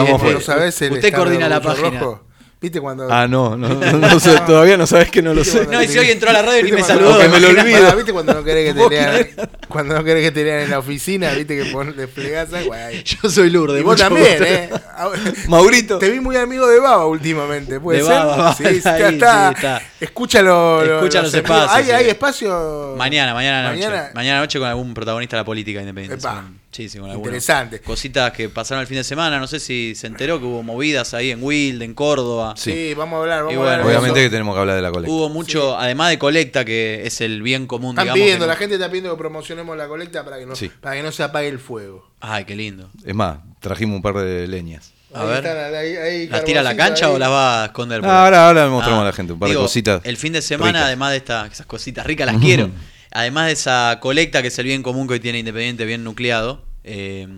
[0.87, 2.01] el Usted estado coordina la página.
[2.01, 2.25] Rojo.
[2.65, 3.07] ¿Viste cuando.?
[3.13, 5.67] Ah, no, no, no, no sé, todavía no sabes que no lo ¿Viste sé.
[5.71, 7.41] No, y si hoy entró a la radio y ni ¿Viste me saludó, que me
[7.41, 7.89] lo olvido.
[7.91, 9.29] Ah, ¿Viste cuando no querés que ¿Vos te lean?
[9.69, 13.03] Cuando no querés que te lean en la oficina, viste que pon, desplegás algo ahí.
[13.05, 13.81] Yo soy Lourdes.
[13.81, 14.45] Y vos también, gusto.
[14.45, 14.71] ¿eh?
[15.49, 15.99] Maurito.
[15.99, 18.15] Te vi muy amigo de Baba últimamente, ¿puede De ser?
[18.15, 19.09] Baba, Baba sí, ahí, está.
[19.51, 19.83] sí, está.
[20.01, 20.85] Escúchalo.
[20.85, 21.91] lo- Escucha los espacios, ¿Hay, sí.
[21.91, 22.95] hay espacio?
[22.97, 23.85] Mañana, mañana noche.
[23.87, 26.15] Mañana- Mañana, noche con algún protagonista de la política independiente.
[26.27, 26.45] Epa.
[26.83, 27.81] Algunas Interesante.
[27.81, 29.39] Cositas que pasaron el fin de semana.
[29.39, 32.55] No sé si se enteró que hubo movidas ahí en Wilde, en Córdoba.
[32.57, 33.39] Sí, vamos a hablar.
[33.45, 34.27] Vamos Y a hablar Obviamente eso.
[34.27, 35.13] que tenemos que hablar de la colecta.
[35.15, 38.21] Hubo mucho, además de colecta, que es el bien común, Están digamos.
[38.23, 40.71] pidiendo, la gente está pidiendo que promocionemos la colecta para que no, Sí.
[40.81, 42.11] para que no se apague el fuego.
[42.21, 42.91] Ay, qué lindo.
[43.05, 44.93] Es más, trajimos un par de leñas.
[45.15, 45.37] A Ahí ver.
[45.47, 47.13] están, ahí- ahí, ¿Las tira a la cancha ahí.
[47.15, 48.01] o las va a esconder?
[48.01, 50.33] por Ah, ahora, ahora le mostramos a la gente un par de cositas El fin
[50.33, 50.87] de semana, ricas.
[50.87, 52.71] además de esta, esas cositas ricas, las quiero.
[53.15, 56.65] Además de esa colecta que es el bien común que hoy tiene Independiente, bien nucleado,
[56.83, 57.29] eh,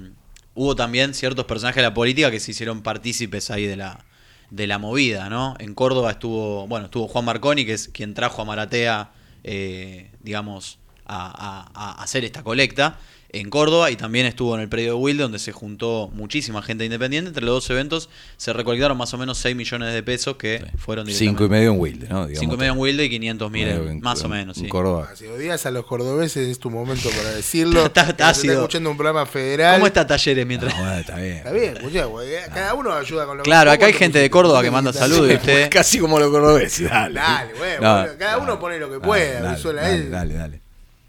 [0.54, 4.02] hubo también ciertos personajes de la política que se hicieron partícipes ahí de la,
[4.48, 5.54] de la movida, ¿no?
[5.58, 9.10] En Córdoba estuvo, bueno, estuvo Juan Marconi, que es quien trajo a Maratea,
[9.44, 12.98] eh, digamos, a, hacer esta colecta
[13.30, 16.84] en Córdoba y también estuvo en el predio de Wilde donde se juntó muchísima gente
[16.84, 17.28] independiente.
[17.28, 21.06] Entre los dos eventos se recolectaron más o menos 6 millones de pesos que fueron
[21.08, 22.26] Cinco y medio en Wilde, ¿no?
[22.26, 24.64] Digamos 5 y medio en Wilde y 500 mil en- más o en- menos, en
[24.64, 24.68] sí.
[24.68, 25.10] Córdoba.
[25.14, 27.84] Si odias a los cordobeses es tu momento para decirlo.
[27.86, 29.74] Está- está escuchando un programa federal.
[29.76, 30.72] ¿Cómo está Talleres mientras?
[30.74, 31.36] Ah, bueno, está bien.
[31.36, 34.18] Está bien, escuchá, güey, cada uno ayuda con lo que Claro, acá hay te gente
[34.18, 35.68] de Córdoba que manda saludos y usted.
[35.70, 37.14] Casi como los cordobeses, dale.
[37.20, 40.65] Dale, güey, cada uno pone lo que pueda, Dale, dale,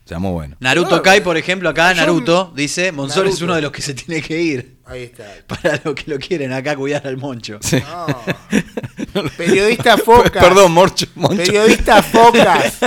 [0.08, 0.20] dale.
[0.20, 0.58] Seamos buenos.
[0.62, 1.04] Naruto Claro.
[1.04, 4.22] Kai, por ejemplo, acá Yo- Naruto dice, Monzón es uno de los que se tiene
[4.22, 4.78] que ir.
[4.86, 5.26] Ahí está.
[5.48, 7.60] Para los que lo quieren acá cuidar al moncho.
[7.62, 7.78] Sí.
[9.14, 9.24] No.
[9.36, 10.44] Periodista Focas.
[10.44, 11.06] Perdón, Morcho.
[11.16, 11.38] Moncho.
[11.38, 12.78] Periodistas Focas.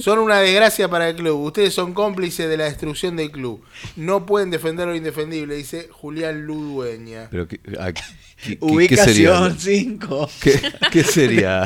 [0.00, 1.40] Son una desgracia para el club.
[1.44, 3.62] Ustedes son cómplices de la destrucción del club.
[3.96, 7.28] No pueden defender lo indefendible, dice Julián Ludueña.
[7.30, 8.02] Pero, ¿qué, a- qué-
[8.42, 9.84] qué- qué Ubicación sería?
[9.84, 10.30] 5.
[10.42, 10.60] ¿Qué,
[10.92, 11.62] qué sería?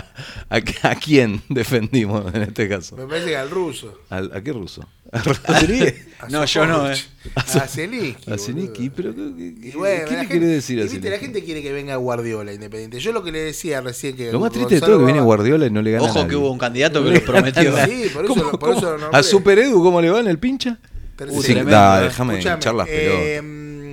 [0.48, 2.96] ¿A, a quién defendimos en este caso?
[2.96, 3.98] Me parece que al ruso.
[4.10, 4.86] ¿Al- ¿A, qué ruso?
[5.12, 6.06] ¿A Rodríguez?
[6.20, 6.96] A No, yo no, eh.
[7.34, 8.92] A Zelensky, ¿A.
[8.94, 11.96] ¿Pero qué, qué- bueno, le gente- quiere decir a viste, La gente quiere que venga
[11.96, 13.00] Guardiola Independiente.
[13.00, 14.30] Yo lo que le decía recién que.
[14.30, 16.10] Lo más triste de Gonzalo todo es que viene Guardiola y no le gana a
[16.10, 17.74] Ojo que hubo un candidato que lo prometió.
[17.86, 18.96] Sí, por eso ¿Cómo- lo- por eso.
[19.12, 20.78] ¿A Super Edu cómo le va en el pincha?
[21.16, 21.40] Tercero.
[21.42, 22.88] Sí, tremendo, da, déjame hinchar las pelotas.
[22.88, 23.92] eh,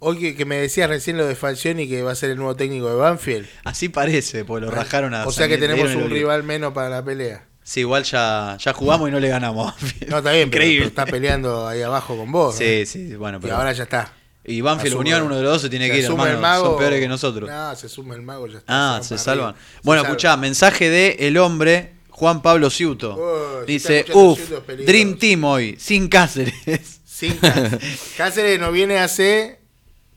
[0.00, 2.54] hoy que, que me decías recién lo de Falcioni que va a ser el nuevo
[2.56, 3.46] técnico de Banfield.
[3.64, 7.04] Así parece, pues lo rajaron a o sea que tenemos un rival menos para la
[7.04, 7.46] pelea.
[7.66, 9.74] Sí, igual ya, ya jugamos y no le ganamos.
[10.08, 10.76] No, está bien, pero, Increíble.
[10.80, 12.54] pero está peleando ahí abajo con vos.
[12.54, 12.58] ¿no?
[12.58, 13.56] Sí, sí, bueno, Y pero.
[13.56, 14.12] ahora ya está.
[14.44, 16.30] Y Banfield Unión, uno de los dos se tiene que ir, hermano.
[16.30, 17.48] el mago, Son peores que nosotros.
[17.48, 18.96] No, se suma el mago, ya está.
[18.96, 19.54] Ah, se salvan.
[19.54, 19.60] arriba.
[19.72, 20.12] Se Bueno, salvan.
[20.16, 23.16] escuchá, mensaje de el hombre Juan Pablo Ciuto.
[23.18, 24.92] Oh, Dice, uff, Ciuto es peligroso".
[24.92, 27.00] Dream Team hoy, sin Cáceres.
[27.06, 28.12] Sin Cáceres.
[28.18, 29.60] Cáceres no viene hace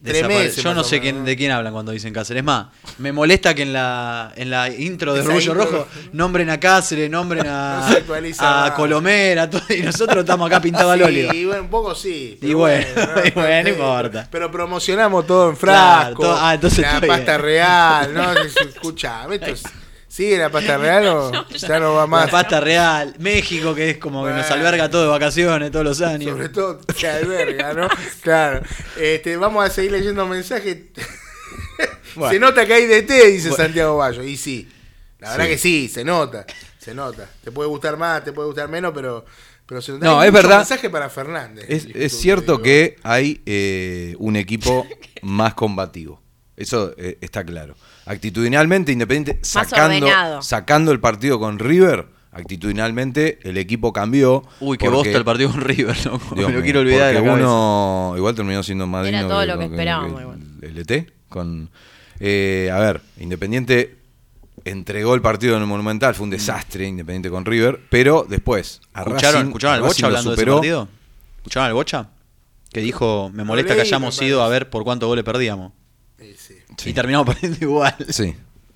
[0.01, 0.63] meses.
[0.63, 2.41] Yo no sé quién, de quién hablan cuando dicen Cáceres.
[2.41, 2.67] Es más,
[2.99, 7.45] me molesta que en la, en la intro de Orgullo Rojo nombren a Cáceres, nombren
[7.45, 8.73] No a, actualiza a.
[8.75, 11.31] Colomera, todo, y nosotros estamos acá pintados al óleo.
[11.31, 12.37] Sí, bueno, un poco sí.
[12.41, 12.85] Y pero bueno,
[13.25, 14.27] y no, bueno, no importa.
[14.31, 16.23] Pero promocionamos todo en Claro, frasco.
[16.23, 17.41] todo- ah, entonces la pasta bien.
[17.41, 18.31] real, ¿no?
[18.69, 19.63] Escucha, esto es-
[20.17, 22.29] ¿sigue la pasta real o ya no va La más?
[22.31, 26.31] pasta real, México, que es como que nos alberga todo de vacaciones todos los años.
[26.31, 27.87] Sobre todo que alberga, ¿no?
[28.21, 28.61] Claro.
[28.99, 30.77] Este, vamos a seguir leyendo mensajes.
[32.15, 32.33] Bueno.
[32.33, 33.63] Se nota que hay DT, dice Bueno.
[33.63, 34.23] Santiago Bayo.
[34.23, 34.67] Y sí,
[35.19, 35.51] la verdad Sí.
[35.51, 36.47] que sí, se nota.
[36.79, 37.29] Se nota.
[37.43, 39.23] Te puede gustar más, te puede gustar menos, pero,
[39.67, 40.05] pero se nota.
[40.05, 40.57] No, Hay es verdad.
[40.57, 41.65] mensaje para Fernández.
[41.69, 44.87] Es, es cierto que hay eh, un equipo
[45.21, 46.19] más combativo.
[46.57, 47.75] Eso eh, está claro.
[48.05, 50.41] Actitudinalmente, Independiente, sacando, ordenado.
[50.41, 54.43] sacando el partido con River, actitudinalmente el equipo cambió.
[54.59, 56.25] Uy, qué porque- bosta el partido con River, loco.
[56.35, 59.33] Dios Me lo mío, quiero olvidar de la uno igual terminó siendo más Era digno
[59.33, 60.39] todo lo que con- esperábamos, igual.
[60.61, 61.69] el LT con
[62.19, 63.97] eh, a ver Independiente
[64.65, 69.01] entregó el partido en el Monumental fue un desastre Independiente con River pero después a
[69.01, 70.55] ¿Escucharon, Racing- ¿escucharon al Bocha hablando de ese superó.
[70.57, 70.87] partido?
[71.37, 72.09] ¿Escucharon al Bocha?
[72.71, 75.71] Que dijo, me molesta que hayamos ido a ver por cuánto goles perdíamos.
[76.19, 76.55] Sí, sí.
[76.77, 76.89] Sí.
[76.89, 77.95] Y terminamos perdiendo igual.
[78.09, 78.33] Sí.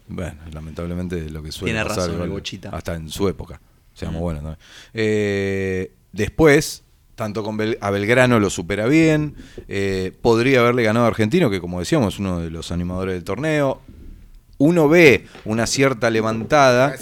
[0.07, 2.69] Bueno, lamentablemente es lo que suele Tiene pasar, razón, igual, el Bochita.
[2.69, 3.61] Hasta en su época.
[3.93, 4.23] Seamos Mm.
[4.23, 4.43] buenos.
[4.43, 4.57] ¿no?
[4.93, 6.83] Eh, después,
[7.15, 9.35] tanto con Bel- a Belgrano lo supera bien.
[9.67, 13.23] eh, podría haberle ganado a Argentino, que como decíamos, es uno de los animadores del
[13.23, 13.81] torneo.
[14.57, 16.95] Uno ve una cierta levantada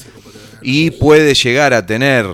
[0.62, 2.26] y puede llegar a tener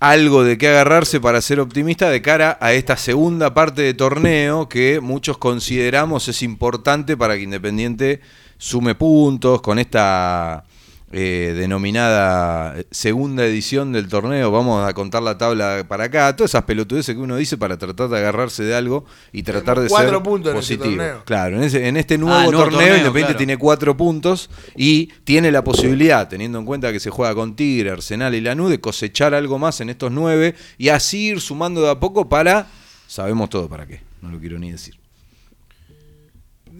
[0.00, 4.68] algo de qué agarrarse para ser optimista de cara a esta segunda parte de torneo
[4.68, 8.20] que muchos consideramos es importante para que Independiente
[8.58, 10.64] sume puntos con esta
[11.12, 14.50] eh, denominada segunda edición del torneo.
[14.50, 16.34] Vamos a contar la tabla para acá.
[16.34, 19.88] Todas esas pelotudeces que uno dice para tratar de agarrarse de algo y tratar de
[19.88, 20.96] cuatro ser puntos en ese positivo.
[21.02, 21.22] torneo.
[21.24, 23.38] Claro, en, ese- en este nuevo, Ah, nuevo torneo, torneo, Independiente claro.
[23.38, 27.90] tiene cuatro puntos y tiene la posibilidad, teniendo en cuenta que se juega con Tigre,
[27.90, 31.90] Arsenal y Lanús, de cosechar algo más en estos nueve y así ir sumando de
[31.90, 32.66] a poco para.
[33.06, 34.96] Sabemos todo para qué, no lo quiero ni decir.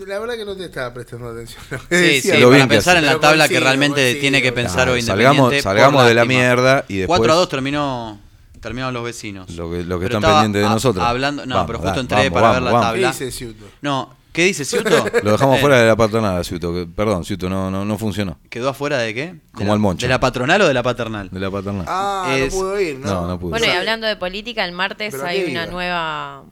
[0.07, 1.63] La verdad que no te estaba prestando atención.
[1.71, 2.35] lo que Sí, decía.
[2.35, 3.07] sí, Lo bien para que pensar hace.
[3.07, 4.21] en la tabla que coincido, realmente coincido.
[4.21, 5.63] tiene que pensar Claro, hoy salgamos- Independiente.
[5.63, 8.19] por salgamos de la mierda y después- 4 a 2 terminó,
[8.61, 9.49] terminaron los vecinos.
[9.51, 11.05] Lo que, lo que Pero están pendientes de nosotros.
[11.05, 12.87] Hablando, no, Vamos, pero justo entré vamos, para vamos, ver la vamos.
[12.87, 13.09] ¿Qué tabla.
[13.13, 13.65] dice Ciuto?
[13.81, 14.91] No, ¿qué dice Ciuto?
[15.23, 16.75] Lo dejamos Eh, fuera de la patronal, Ciuto.
[16.75, 18.39] que- Perdón, Ciuto, no, no, no funcionó.
[18.51, 19.35] ¿Quedó afuera de qué?
[19.53, 20.05] Como al Moncho.
[20.07, 21.29] ¿De la patronal o de la paternal?
[21.31, 21.85] De la patronal.
[21.89, 23.07] Ah, Es- no pudo ir, ¿no?
[23.07, 23.51] No, no pudo.
[23.51, 26.43] Bueno, y hablando de política, el martes ¿Pero a hay una nueva...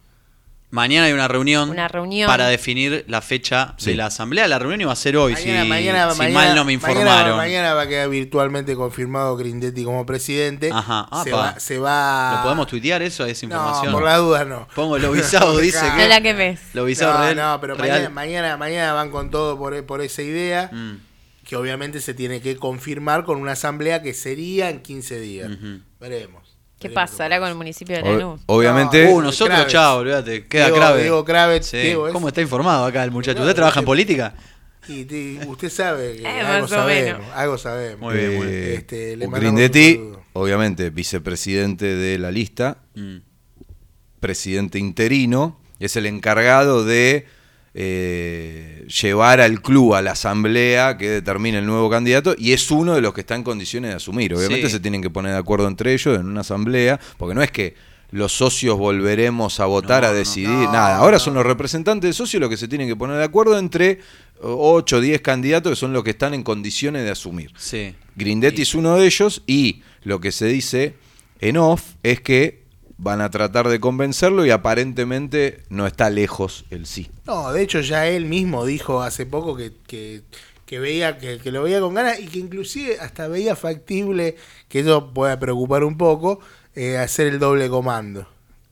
[0.75, 2.27] Mañana hay una reunión, Una reunión.
[2.27, 3.91] para definir la fecha Sí.
[3.91, 4.49] de la asamblea.
[4.49, 7.37] La reunión iba a ser hoy, Mañana, si, mañana, si mañana- mal no me informaron.
[7.37, 10.71] Mañana, va a quedar virtualmente confirmado Grindetti como presidente.
[10.73, 12.35] Ajá, se, va, se va.
[12.39, 13.25] ¿Lo podemos tuitear eso?
[13.25, 13.87] ¿Es información?
[13.87, 14.67] No, por la duda no.
[14.75, 16.03] Pongo lo visado, dice que...
[16.03, 16.61] No la que ves.
[16.73, 17.37] Lo visado No, real.
[17.37, 18.11] no, pero real.
[18.11, 20.71] mañana, mañana, mañana van con todo por, por esa idea.
[20.73, 20.97] Mm.
[21.47, 25.51] Que obviamente se tiene que confirmar con una asamblea que sería en 15 días.
[26.01, 26.44] Veremos.
[26.85, 28.41] ¿Qué Veremos pasará con el municipio de Lanús?
[28.47, 29.05] obviamente.
[29.07, 30.47] No, Uh, nosotros, chao, olvídate.
[30.47, 31.01] Queda Diego- grave.
[31.03, 31.79] Diego Kravetz, Sí.
[31.79, 32.13] Diego, ¿es?
[32.13, 33.41] ¿Cómo está informado acá el muchacho?
[33.41, 34.35] ¿Usted trabaja en política?
[34.87, 37.27] Y, y usted sabe que Eh, algo sabemos.
[37.35, 38.01] Algo sabemos.
[38.01, 38.73] Muy bien, muy bien.
[38.73, 40.01] Este, le Grindetti,
[40.35, 43.17] obviamente, vicepresidente de la lista, Mm.
[44.21, 47.27] presidente interino, es el encargado de
[47.77, 52.95] eh, llevar al club a la asamblea que determine el nuevo candidato y es uno
[52.95, 54.35] de los que está en condiciones de asumir.
[54.35, 54.73] Obviamente Sí.
[54.75, 57.75] se tienen que poner de acuerdo entre ellos en una asamblea, porque no es que
[58.11, 60.73] los socios volveremos a votar No, a decidir, no.
[60.73, 60.99] nada.
[60.99, 63.99] Ahora son los representantes de socios los que se tienen que poner de acuerdo entre
[64.41, 67.51] 8 o 10 candidatos que son los que están en condiciones de asumir.
[67.57, 67.95] Sí.
[68.15, 70.95] Grindetti es uno de ellos y lo que se dice
[71.41, 72.63] en off es que
[72.97, 77.11] van a tratar de convencerlo y aparentemente no está lejos el sí.
[77.27, 80.23] No, de hecho ya él mismo dijo hace poco que, que,
[80.67, 84.37] que veía que, que lo veía con ganas y que inclusive hasta veía factible
[84.69, 86.41] que eso pueda preocupar un poco
[86.75, 88.29] eh, hacer el doble comando.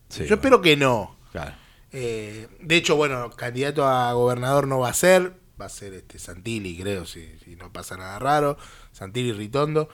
[0.09, 0.35] Sí, Yo bueno.
[0.37, 1.17] espero que no.
[1.33, 1.55] Claro.
[1.93, 6.19] Eh, de hecho, bueno, candidato a gobernador no va a ser, va a ser este
[6.19, 8.57] Santilli, creo, si, si no pasa nada raro,
[8.93, 9.89] Santilli Ritondo.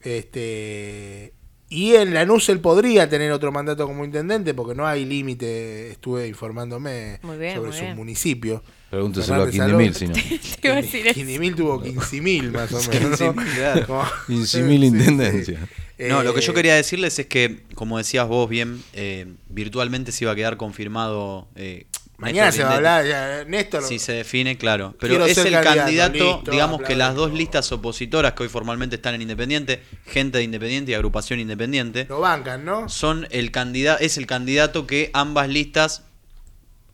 [0.00, 1.34] Este
[1.74, 6.28] y en Lanús él podría tener otro mandato como intendente porque no hay límite, estuve
[6.28, 7.96] informándome Muy bien, sobre muy su bien.
[7.96, 8.62] municipio.
[8.90, 10.14] Pregúnteselo a Fernández Quindimil, Salón.
[10.14, 10.40] si no.
[10.60, 11.20] Te iba a decir eso.
[11.20, 13.20] 15.000 tuvo 15.000 más o menos.
[13.20, 13.34] ¿no?
[13.34, 13.86] 15.000, claro.
[13.86, 15.58] Como- 15.000 Sí, intendencias.
[15.98, 16.04] sí.
[16.08, 20.10] No, lo que Eh, yo quería decirles es que, como decías vos bien, eh, virtualmente
[20.12, 21.48] se iba a quedar confirmado.
[21.54, 21.86] eh,
[22.18, 23.82] Mañana Néstor se va a hablar, ya, Néstor.
[23.82, 24.94] Si se define, claro.
[25.00, 28.96] Pero es el candidato, candidato, listo, digamos que las dos listas opositoras que hoy formalmente
[28.96, 32.88] están en Independiente, gente de Independiente y agrupación Independiente, Lo bancan, ¿no?
[32.88, 36.04] son el candidato, es el candidato que ambas listas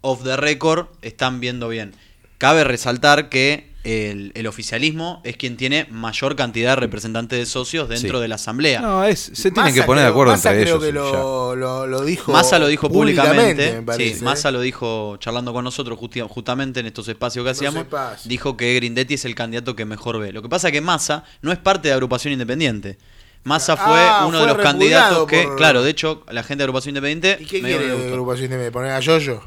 [0.00, 1.94] off the record están viendo bien.
[2.38, 7.88] Cabe resaltar que el, el oficialismo es quien tiene mayor cantidad de representantes de socios
[7.88, 8.22] dentro Sí.
[8.22, 8.80] de la asamblea.
[8.80, 10.86] No, es, se tienen Massa que poner de acuerdo Massa entre creo ellos.
[10.86, 14.52] que lo, lo, lo dijo Massa lo dijo públicamente, me parece, sí, Massa ¿eh?
[14.52, 18.28] lo dijo charlando con nosotros justi- justamente en estos espacios que hacíamos, espacios.
[18.28, 20.32] dijo que Grindetti es el candidato que mejor ve.
[20.32, 22.98] Lo que pasa es que Massa no es parte de agrupación independiente.
[23.44, 26.58] Massa fue Ah, uno fue de los candidatos que, por- claro, de hecho, la gente
[26.58, 29.40] de agrupación independiente ¿Y qué quiere de agrupación de poner a Yoyo?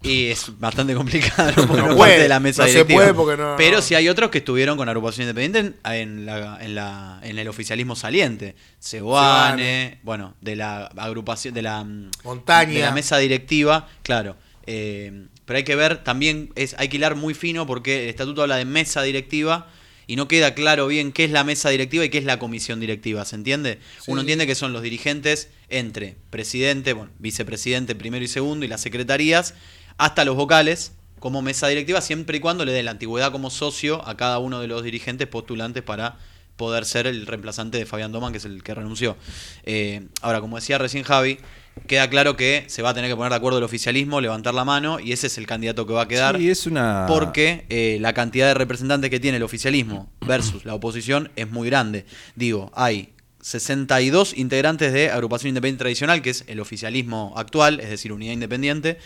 [0.00, 1.66] Y es bastante complicado ¿no?
[1.96, 3.00] puede, parte de la mesa no se directiva.
[3.00, 6.74] puede porque no- Pero sí hay otros que estuvieron con agrupación independiente en, la, en,
[6.76, 8.54] la, en el oficialismo saliente.
[8.78, 12.72] Seguane, bueno, de la agrupación, de la mm, Montaña.
[12.74, 14.36] de la mesa directiva, claro.
[14.66, 18.42] Eh, pero hay que ver, también es, hay que hilar muy fino porque el estatuto
[18.42, 19.66] habla de mesa directiva
[20.06, 22.78] y no queda claro bien qué es la mesa directiva y qué es la comisión
[22.80, 23.78] directiva, ¿se entiende?
[24.06, 28.80] Uno entiende que son los dirigentes entre presidente, bueno, vicepresidente primero y segundo y las
[28.82, 29.54] secretarías,
[29.98, 34.06] hasta los vocales como mesa directiva, siempre y cuando le den la antigüedad como socio
[34.06, 36.16] a cada uno de los dirigentes postulantes para
[36.56, 39.16] poder ser el reemplazante de Fabián Doman, que es el que renunció.
[39.64, 41.38] Eh, ahora, como decía recién Javi,
[41.86, 44.64] queda claro que se va a tener que poner de acuerdo el oficialismo, levantar la
[44.64, 46.36] mano, y ese es el candidato que va a quedar.
[46.36, 47.06] Sí, es una.
[47.06, 51.68] Porque eh, la cantidad de representantes que tiene el oficialismo versus la oposición es muy
[51.68, 52.06] grande.
[52.34, 58.12] Digo, hay 62 integrantes de Agrupación Independiente Tradicional, que es el oficialismo actual, es decir,
[58.12, 58.98] Unidad Independiente.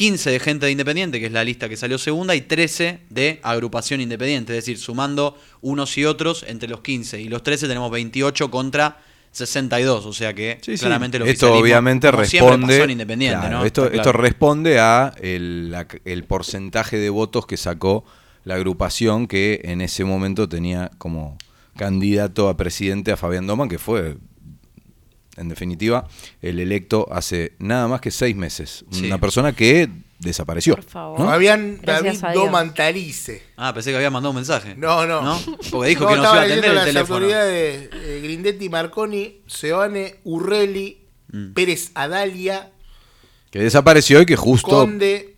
[0.00, 3.38] 15 de gente de Independiente, que es la lista que salió segunda, y 13 de
[3.42, 4.56] Agrupación Independiente.
[4.56, 8.96] Es decir, sumando unos y otros, entre los 15 y los 13 tenemos 28 contra
[9.32, 10.80] 62, o sea que Sí, sí.
[10.80, 13.64] claramente el esto obviamente responde en Independiente, claro, ¿no?
[13.66, 18.04] esto, esto responde a el, la- el porcentaje de votos que sacó
[18.44, 21.36] la agrupación que en ese momento tenía como
[21.76, 24.16] candidato a presidente a Fabián Doman, que fue
[25.40, 26.06] en definitiva
[26.42, 28.84] el electo hace nada más que seis meses.
[28.90, 29.06] Sí.
[29.06, 29.88] Una persona que
[30.20, 30.74] desapareció.
[30.76, 31.18] Por favor.
[31.20, 31.26] ¿no?
[31.26, 32.38] Fabián Gracias David.
[32.38, 33.42] Domantalice.
[33.56, 34.74] Ah, pensé que había mandado un mensaje.
[34.76, 35.40] No, no.
[35.70, 37.14] Porque dijo No, que no se estaba iba a atender leyendo el las teléfono.
[37.16, 40.96] autoridades eh, Grindetti, Marconi, Seoane, Urreli,
[41.32, 41.52] Mm.
[41.52, 42.72] Pérez Adalia,
[43.52, 44.68] Que desapareció y que justo...
[44.68, 45.36] Conde,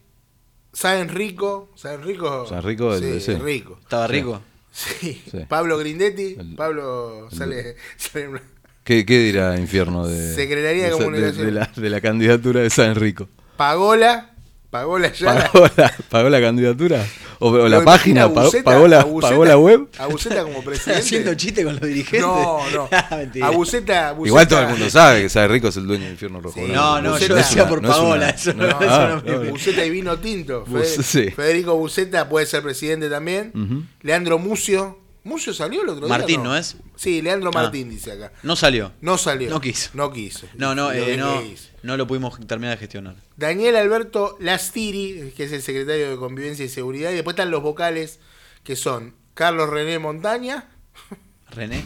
[0.73, 1.71] San Rico.
[1.77, 2.47] San Rico.
[2.49, 3.35] San Rico, el- sí, sí.
[3.39, 3.79] rico.
[3.83, 4.41] ¿Estaba rico?
[4.71, 5.23] Sí.
[5.31, 5.39] Sí.
[5.47, 6.37] Pablo Grindetti.
[6.39, 8.43] El- Pablo sale, sale en una-
[8.85, 11.47] ¿Qué, qué dirá Infierno de, Secretaría de de- Comunicación.
[11.47, 13.29] de la, de la candidatura de San Enrico?
[13.57, 14.29] Pagola.
[14.71, 15.51] Pagola ya.
[15.53, 17.05] ¿Pagó la, pagó la candidatura?
[17.41, 18.23] ¿O, o la Lo página?
[18.33, 19.89] ¿Pagó, Buceta- pagó la, Buceta- pagó la web?
[19.99, 21.01] A Buceta como presidente.
[21.03, 22.23] Haciendo chiste con los dirigentes.
[22.23, 22.89] No, no.
[23.17, 23.47] Mentira.
[23.49, 26.13] A Buceta, Buceta- Igual todo el mundo sabe que San Enrico es el dueño del
[26.13, 26.59] Infierno Rojo.
[26.59, 26.73] Sí.
[26.73, 28.15] No, no, Buceta- yo decía no por Paola.
[28.17, 29.23] una- eso no, no, eso ah.
[29.51, 30.65] Buceta y vino tinto.
[30.65, 31.31] Fede- sí.
[31.31, 33.53] Federico Buceta puede ser presidente también.
[33.55, 33.83] Ujú.
[34.01, 34.99] Leandro Mucio.
[35.25, 36.19] ¿Mucio salió el otro día?
[36.19, 36.51] Martín, no?
[36.51, 36.77] ¿no es?
[36.97, 37.63] Sí, Leandro Ah.
[37.63, 38.33] Martín dice acá.
[38.43, 38.93] No salió.
[39.01, 39.51] No salió.
[39.51, 39.91] No quiso.
[39.95, 40.47] No quiso.
[40.55, 41.43] No, no, eh, no,
[41.83, 43.15] no lo pudimos terminar de gestionar.
[43.37, 47.11] Daniel Alberto Lastiri, que es el secretario de Convivencia y Seguridad.
[47.13, 48.19] Y después están los vocales,
[48.65, 50.69] que son Carlos René Montaña.
[51.51, 51.85] ¿René?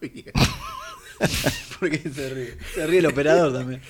[1.78, 2.56] ¿Por qué se ríe?
[2.74, 3.82] Se ríe el operador también.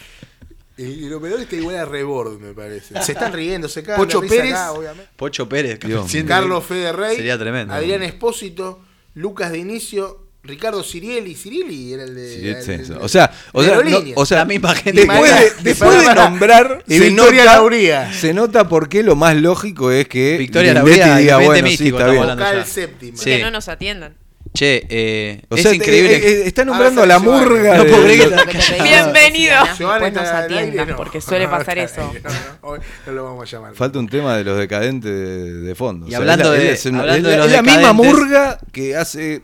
[0.76, 3.00] Y el operador está igual a Rebord, me parece.
[3.02, 4.00] Se están riendo, se cagan.
[4.00, 4.52] Pocho Pérez.
[4.52, 5.10] acá, obviamente.
[5.16, 7.74] Pocho Pérez, que Dios Carlos Federrey, Sería tremendo.
[7.74, 8.80] Adrián Espósito,
[9.14, 11.34] Lucas de Inicio, Ricardo Cirieli.
[11.34, 12.34] Cirieli era el de.
[12.40, 12.92] Sí, el- sí, el- sí.
[12.98, 15.04] O sea, o de sea, no- o sea, La misma gente.
[15.04, 18.12] después, de, después nombrar, se Victoria nota, Lauría.
[18.14, 22.08] se nota por qué lo más lógico es que Victoria Lauría, diga, bueno, sí, está
[22.08, 22.22] bien.
[22.22, 23.18] Vocal séptima.
[23.18, 23.24] Sí.
[23.30, 24.14] Que no nos atiendan.
[24.52, 26.16] Che, eh, O es sea, increíble.
[26.16, 29.62] eh, eh, está nombrando a la murga No puedo creer que te Bienvenido.
[29.62, 30.96] es que Se van a Después nos atiendan, no.
[30.96, 32.12] porque suele No, pasar está eso.
[32.12, 33.74] no, no, hoy no lo vamos a llamar.
[33.74, 36.08] Falta un tema de los decadentes de, de fondo.
[36.08, 37.92] Y hablando es la- de- es una- hablando es de la- los es la misma
[37.92, 39.42] murga que hace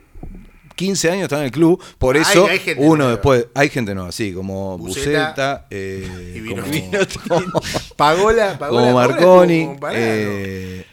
[0.74, 1.80] 15 años está en el club.
[1.98, 3.10] Por Hay- eso, hay gente uno nueva.
[3.12, 3.46] después.
[3.54, 6.98] Hay gente nueva, sí, como Buceta Buceta, eh, y Vino como, Tinto.
[7.96, 8.80] Pagola, Pagola.
[8.82, 9.60] como Marconi.
[9.60, 10.84] estuvo, pará, eh,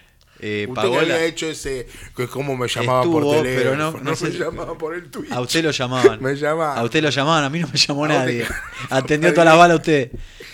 [0.46, 0.74] Eh, ¿no?
[0.74, 1.88] Usted que Paola, había hecho ese.
[2.16, 3.64] que ¿Cómo me llamaba Estuvo, por teléfono?
[3.64, 5.32] pero no- no sé- llamaba por el Twitch.
[5.32, 6.22] a usted lo llamaban.
[6.22, 6.78] Me llamaban.
[6.78, 8.46] A usted lo llamaban, a mí no me llamó A nadie.
[8.90, 10.12] Atendió todas las balas usted.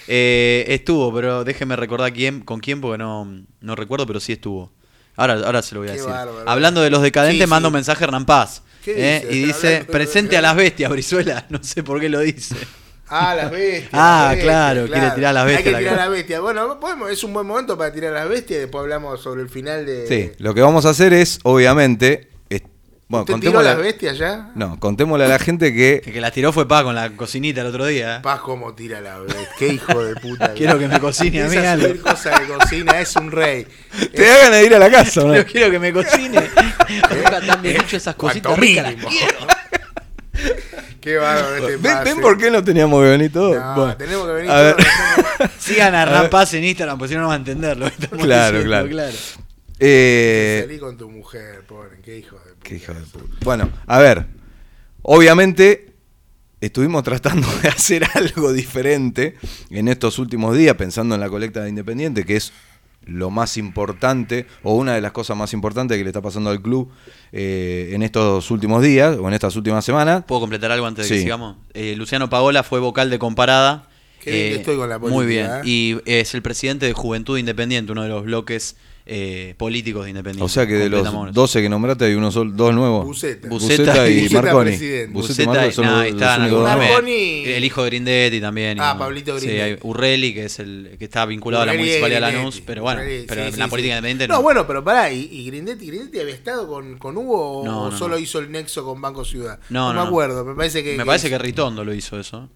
[0.08, 3.28] Eh, estuvo, pero déjeme recordar quién, con quién, porque no,
[3.62, 4.72] no recuerdo, pero sí estuvo.
[5.16, 6.12] Ahora, ahora se lo voy a Qué decir.
[6.14, 6.50] bárbaro.
[6.50, 7.50] Hablando de los decadentes, Sí, sí.
[7.50, 8.64] manda un mensaje a Hernán Paz.
[8.84, 9.36] ¿Qué eh, dice?
[9.36, 11.46] y dice, presente a las bestias, Brizuela.
[11.50, 12.56] No sé por qué lo dice.
[13.10, 13.90] Ah, las bestias.
[13.94, 16.42] Ah, las bestias, claro, quiere tirar las bestias Hay que tirar las bestias.
[16.42, 19.50] Bueno, podemos, es un buen momento para tirar las bestias y después hablamos sobre el
[19.50, 20.08] final de.
[20.08, 22.30] sí, lo que vamos a hacer es, obviamente.
[22.50, 22.62] es-
[23.08, 24.52] bueno, ¿Usted tiró contémosle, las bestias ya?
[24.54, 26.02] no, contémosle a la gente que.
[26.06, 28.18] Que, que la tiró fue Paz con la cocinita el otro día.
[28.18, 28.20] eh.
[28.22, 29.48] Paz cómo tira la bestia.
[29.58, 30.54] Qué hijo de puta.
[30.56, 32.02] Quiero que me cocine a mí algo.
[32.04, 33.66] cosas de cocina, es un rey.
[34.16, 35.36] Te da ganas de ir a la casa, ¿no?
[35.36, 36.40] Yo quiero que me cocine.
[37.16, 38.94] Nunca tan bien dicho esas cositas ricas.
[38.94, 39.38] las quiero.
[41.02, 42.04] Qué bárbaro este ¿Ven, pase.
[42.14, 43.56] ven por qué no teníamos que venir todos?
[43.56, 44.76] No, Bueno, tenemos que venir a ver.
[44.76, 45.52] todos.
[45.60, 46.14] Sigan a A ver.
[46.16, 48.58] Hernán Paz en Instagram, porque si no no van a entender lo que estamos Claro,
[48.64, 49.18] diciendo, claro.
[49.80, 52.00] Eh, Salí con tu mujer, pobre.
[52.04, 52.64] Qué hijo de puta.
[52.64, 53.36] Qué hijo de puta.
[53.44, 54.26] Bueno, a ver.
[55.02, 55.94] Obviamente
[56.60, 59.38] estuvimos tratando de hacer algo diferente
[59.70, 62.52] en estos últimos días, pensando en la colecta de Independiente, que es
[63.06, 66.62] lo más importante, o una de las cosas más importantes que le está pasando al
[66.62, 66.92] club
[67.32, 70.24] eh, en estos últimos días, o en estas últimas semanas.
[70.28, 71.58] ¿Puedo completar algo antes de que sigamos?
[71.74, 73.88] Eh, Luciano Paola fue vocal de Comparada.
[74.22, 75.48] Qué bien que estoy con la Muy bien.
[75.48, 75.70] política, ¿eh?
[75.70, 78.76] Y es el presidente de Juventud Independiente, uno de los bloques
[79.06, 80.44] eh, políticos de Independiente.
[80.46, 81.34] O sea que de los Completamos.
[81.34, 83.06] 12 que nombraste hay uno sol- dos nuevos.
[83.06, 83.48] Buceta.
[83.48, 84.72] Y Marconi.
[84.72, 87.04] Buceta y Buceta Marconi y- no, los- los
[87.56, 88.78] El hijo de Grindetti también.
[88.78, 88.96] y Ah.
[88.98, 89.72] Pablito Sí, Grindetti.
[89.72, 92.34] hay Urreli, que es el que está vinculado a la municipalidad de.
[92.34, 92.62] Lanús.
[92.66, 93.70] Pero bueno, Urreli, pero sí, en sí, la sí.
[93.72, 94.42] política independiente No, no.
[94.44, 98.16] bueno, pero pará, ¿y, y Grindetti, Grindetti había estado con, con Hugo o No, solo
[98.16, 98.20] no.
[98.22, 99.60] hizo el nexo con Banco Ciudad?
[99.70, 100.08] No, no, me no.
[100.08, 100.98] acuerdo, me parece que.
[100.98, 102.50] Me parece que Ritondo lo hizo eso.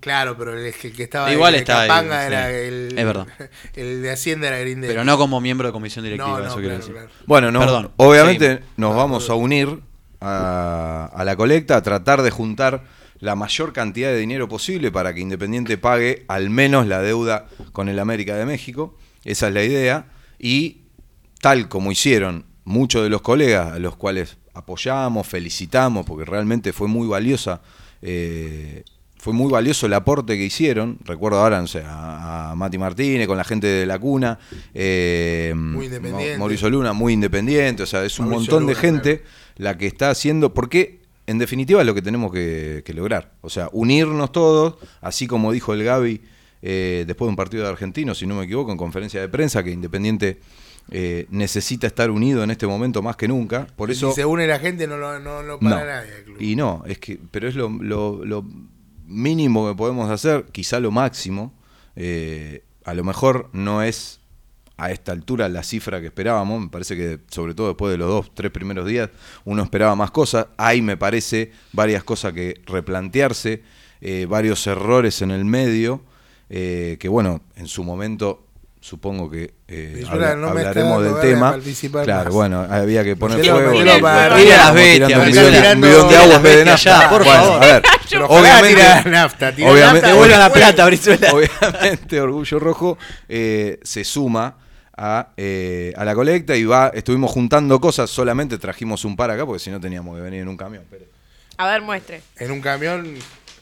[0.00, 1.86] Claro, pero el, el que estaba Igual en está
[2.26, 2.94] era el.
[2.98, 3.26] Es verdad.
[3.74, 4.92] El de Hacienda era Grindetti.
[4.92, 6.94] Pero no como miembro de comisión directiva, No, no, eso quiero claro, decir.
[6.94, 7.10] claro.
[7.26, 9.80] Bueno, no, Perdón, obviamente nos vamos a unir
[10.20, 12.84] a, a la colecta, a tratar de juntar
[13.20, 17.88] la mayor cantidad de dinero posible para que Independiente pague al menos la deuda con
[17.88, 18.96] el América de México.
[19.24, 20.06] Esa es la idea.
[20.38, 20.82] Y
[21.40, 26.86] tal como hicieron muchos de los colegas, a los cuales apoyamos, felicitamos, porque realmente fue
[26.88, 27.60] muy valiosa.
[28.02, 28.84] eh,
[29.28, 30.96] fue muy valioso el aporte que hicieron.
[31.04, 34.38] Recuerdo ahora, no sé, a, a Mati Martínez, con la gente de la cuna.
[34.72, 36.38] eh, Muy independiente.
[36.38, 37.82] Mauricio Luna, muy independiente.
[37.82, 39.22] O sea, es un Mauricio montón de gente
[39.58, 40.54] la que está haciendo.
[40.54, 43.32] Porque en definitiva es lo que tenemos que, que lograr.
[43.42, 46.22] O sea, unirnos todos, así como dijo el Gaby
[46.62, 49.62] eh, después de un partido de argentinos, si no me equivoco, en conferencia de prensa,
[49.62, 50.38] que Independiente
[50.90, 53.66] eh, necesita estar unido en este momento más que nunca.
[53.76, 55.84] Por eso, Si se une la gente, no lo, no lo para no.
[55.84, 56.16] nadie.
[56.16, 56.36] el club.
[56.40, 58.42] Y no, es que, pero es lo, lo- lo
[59.08, 61.52] mínimo que podemos hacer, quizá lo máximo.
[61.96, 64.20] Eh, a lo mejor no es
[64.76, 66.62] a esta altura la cifra que esperábamos.
[66.62, 69.10] Me parece que, sobre todo después de los dos, tres primeros días,
[69.44, 70.46] uno esperaba más cosas.
[70.56, 73.62] Hay, me parece, varias cosas que replantearse,
[74.00, 76.04] eh, varios errores en el medio,
[76.50, 78.46] eh, que bueno, en su momento
[78.88, 81.50] supongo que eh, habla- no hablaremos del de tema.
[81.52, 82.32] participar Claro, más.
[82.34, 83.70] bueno, había que poner fuego.
[83.72, 84.56] metelo para arriba.
[84.56, 87.10] las bestias, un bidón- de las agua de nafta.
[87.10, 87.62] por Bueno, favor.
[87.62, 87.82] a ver,
[88.28, 91.32] obviamente, tira nafta, tira obviamente- nafta, Devuelva la plata, Brizuela.
[91.32, 94.56] obviamente Orgullo Rojo eh, se suma
[94.96, 99.44] a, eh, a la colecta y va, estuvimos juntando cosas, solamente trajimos un par acá
[99.44, 100.84] porque si no teníamos que venir en un camión.
[100.90, 101.04] pero-
[101.58, 102.22] A ver, muestre.
[102.38, 103.14] En un camión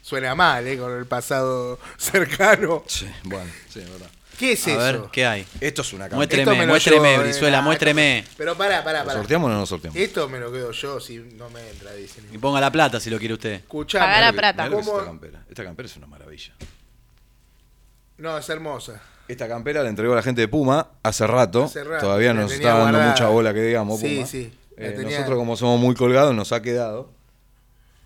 [0.02, 0.78] suena mal, ¿eh?
[0.78, 2.84] Con el pasado cercano.
[2.86, 4.06] Sí, bueno, sí, es verdad.
[4.38, 4.78] ¿Qué es A eso?
[4.78, 5.46] ver, ¿qué hay?
[5.60, 8.18] Esto es una cam- Muéstreme, Esto me lo muéstreme, llevo, eh, Brizuela, nah, muéstreme.
[8.18, 9.18] esto- Pero pará, pará, ¿Lo pará.
[9.20, 9.98] sorteamos o no lo sorteamos?
[9.98, 11.90] Esto me lo quedo yo si no me entra.
[12.32, 13.52] Y ponga la plata si lo quiere usted.
[13.54, 14.04] Escuchame.
[14.04, 14.62] Pagá la Mirá plata.
[14.64, 14.98] mirá lo que es ¿Cómo?
[14.98, 15.44] esta campera.
[15.48, 16.54] Esta campera es una maravilla.
[18.18, 19.00] No, es hermosa.
[19.28, 21.64] Esta campera la entregó la gente de Puma hace rato.
[21.64, 23.10] Hace rato, Todavía la nos tenía está dando guardada.
[23.12, 24.00] mucha bola que digamos.
[24.00, 24.26] Sí, Puma.
[24.26, 27.10] sí, la Eh, tenía- Nosotros, como somos muy colgados, nos ha quedado.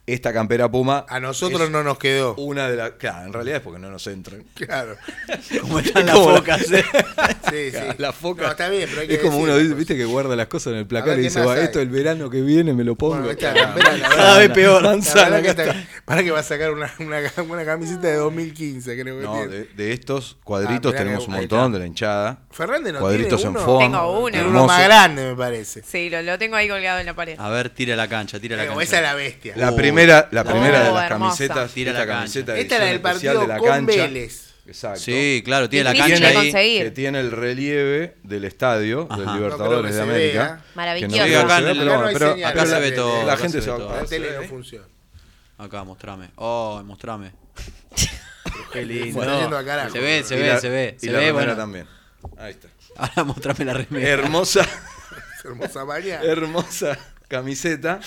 [0.06, 1.06] Esta campera Puma.
[1.08, 2.34] A nosotros no nos quedó.
[2.34, 2.90] Una de las.
[2.92, 4.42] Claro, en realidad es porque no nos entran.
[4.54, 4.96] Claro.
[5.60, 6.84] Como están las focas, ¿eh?
[7.50, 7.78] Sí, sí.
[7.98, 8.42] La foca.
[8.44, 9.76] No, está bien, pero hay que es como uno pues.
[9.76, 11.62] viste que guarda las cosas en el placar y ¿qué dice, "Va, hay?
[11.64, 13.22] esto el verano que viene me lo pongo.
[13.22, 14.82] Bueno, Cada vez peor.
[14.82, 15.74] Manzana, que está-
[16.04, 19.48] Para que va a sacar una, una, una camiseta de 2015, creo que No, tiene.
[19.48, 22.42] de, de estos cuadritos Ah, tenemos un montón de la hinchada.
[22.50, 23.64] Fernández no cuadritos tiene en uno.
[23.64, 23.98] fondo.
[23.98, 24.48] Tengo uno.
[24.48, 25.82] Uno más grande, me parece.
[25.84, 27.36] Sí, lo, lo tengo ahí colgado en la pared.
[27.38, 28.82] A ver, tira la cancha, tira la cancha.
[28.82, 29.54] esa es la bestia.
[29.56, 29.76] La Uh.
[29.92, 31.38] Primera, la primera de las hermosa.
[31.38, 33.92] camisetas, Tira esta la camiseta Esta es la del partido de la con cancha.
[34.02, 34.50] Vélez.
[34.66, 35.00] Exacto.
[35.00, 36.34] Sí, claro, tiene la cancha ahí.
[36.34, 36.82] conseguir.
[36.84, 39.20] que tiene el relieve del estadio Ajá.
[39.20, 40.62] del Libertadores de América.
[40.74, 41.16] Maravilloso.
[41.16, 43.90] No acá se pero, no pero acá ve todo, la gente se va todo.
[43.90, 44.86] a La tele no funciona.
[45.58, 46.30] Acá, mostrame.
[46.36, 47.32] Oh, mostrame.
[48.72, 49.20] Qué lindo.
[49.92, 50.96] Se ve, se ve, se ve.
[50.96, 51.56] y Se la ve, remera bueno.
[51.56, 51.86] también.
[52.38, 52.68] Ahí está.
[52.96, 54.08] Ahora mostrame la remera.
[54.08, 54.64] Hermosa,
[55.44, 56.22] hermosa mañana.
[56.22, 58.00] hermosa camiseta.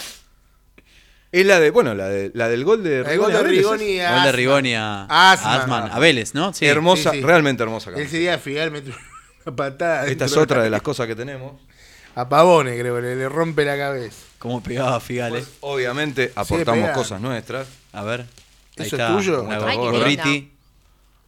[1.33, 3.57] Es la de, bueno, la, de, la del gol de El gol de a Vélez,
[3.63, 4.33] Rigoni y Gol de Asman.
[4.35, 5.61] Rigoni a Asman.
[5.61, 5.91] Asman.
[5.91, 6.53] A Vélez, ¿no?
[6.53, 6.65] Sí.
[6.67, 7.23] hermosa, sí, sí.
[7.25, 8.91] realmente hermosa Ese día Figal mete
[9.45, 10.01] una patada.
[10.01, 11.59] Esta dentro es otra de las cosas que tenemos.
[12.15, 14.15] A Pavone, creo, le, le rompe la cabeza.
[14.37, 15.43] Cómo pegaba Figal, eh.
[15.61, 17.67] Obviamente aportamos cosas nuestras.
[17.93, 18.21] A ver.
[18.21, 18.27] Ahí
[18.85, 19.07] ¿Eso es está.
[19.17, 19.43] tuyo?
[19.49, 20.51] La Ay, qué gorriti.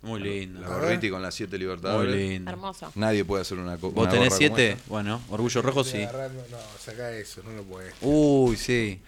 [0.03, 0.62] Muy lindo.
[0.62, 2.16] La gorriti con las siete Muy libertadores.
[2.16, 2.51] lindo.
[2.51, 2.91] Hermoso.
[2.93, 4.72] Nadie puede hacer una co- ¿Vos una tenés gorra como siete?
[4.74, 4.84] esta.
[4.88, 6.03] Bueno, Orgullo Rojo sí.
[6.03, 7.91] agarrando- No, saca eso, no lo puedes.
[8.01, 9.01] Uy, sí.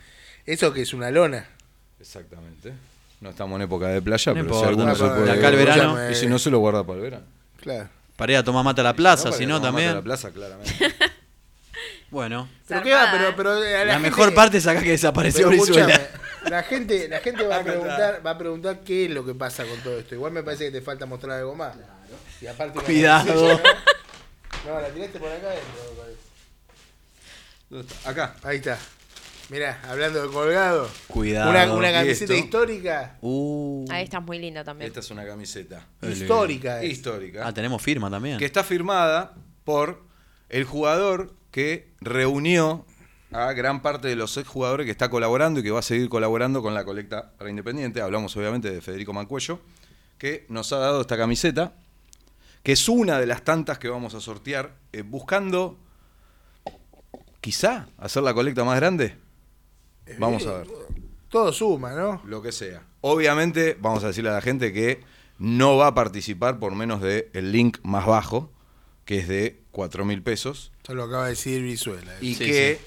[0.48, 1.46] ¿Eso que es una lona?
[2.00, 2.74] Exactamente.
[3.20, 5.32] No estamos en época de playa, No pero si alguno no se puede.
[5.32, 6.10] Acá el verano.
[6.10, 7.26] Y si no se lo guarda para el verano.
[7.62, 7.90] Claro.
[8.16, 9.90] Para ir a tomar mate a la plaza, si no también.
[9.90, 10.74] mate a la plaza, claramente.
[12.10, 12.48] Bueno.
[12.66, 13.34] Pero qué va, pero, eh.
[13.36, 16.08] pero la, La, gente- mejor parte es acá que desapareció Brizuela.
[16.50, 19.66] la gente, la gente va a preguntar, va a preguntar qué es lo que pasa
[19.66, 20.16] con todo esto.
[20.16, 21.76] Igual me parece que te falta mostrar algo más.
[22.40, 23.34] Y aparte Cuidado.
[23.58, 24.72] ¿no?
[24.72, 26.20] No, la tiraste por acá adentro, me parece.
[27.70, 28.10] ¿Dónde está?
[28.10, 28.36] Acá.
[28.44, 28.78] Ahí está.
[29.50, 30.90] Mirá, hablando de colgado.
[31.08, 31.50] Cuidado.
[31.50, 33.18] Una, una ¿Y camiseta histórica.
[33.22, 33.86] Uh.
[33.90, 34.88] Ahí estás muy linda también.
[34.88, 35.88] Esta es una camiseta.
[36.02, 36.92] Histórica es.
[36.92, 37.48] histórica.
[37.48, 38.38] Ah, tenemos firma también.
[38.40, 40.04] que está firmada por
[40.50, 42.86] el jugador que reunió
[43.32, 46.62] a gran parte de los exjugadores que está colaborando y que va a seguir colaborando
[46.62, 48.02] con la colecta para Independiente.
[48.02, 49.62] Hablamos obviamente de Federico Mancuello,
[50.18, 51.74] que nos ha dado esta camiseta,
[52.64, 55.78] que es una de las tantas que vamos a sortear, eh, buscando
[57.40, 59.27] quizá hacer la colecta más grande.
[60.20, 60.68] Vamos a ver,
[61.30, 62.22] Todo suma, ¿no?
[62.26, 62.84] lo que sea.
[63.02, 65.02] Obviamente vamos a decirle a la gente que
[65.40, 68.52] no va a participar por menos de el link más bajo,
[69.06, 70.72] que es de 4 mil pesos.
[70.78, 72.14] Esto lo acaba de decir Brizuela.
[72.22, 72.80] Y Sí, que.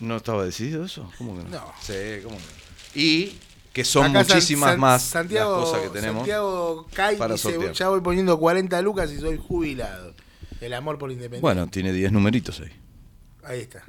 [0.00, 1.10] ¿No estaba decidido eso?
[1.18, 1.50] ¿Cómo que no?
[1.50, 1.72] No.
[1.82, 1.92] Sí,
[2.22, 3.00] ¿cómo que no?
[3.02, 3.38] Y
[3.72, 6.16] que son Acá muchísimas San- más Santiago, las cosas que tenemos.
[6.20, 7.72] Santiago Kai para dice, sortear.
[7.74, 10.14] ya voy poniendo 40 lucas y soy jubilado.
[10.60, 11.42] El amor por independencia.
[11.42, 12.72] Bueno, tiene 10 numeritos ahí.
[13.44, 13.84] Ahí está.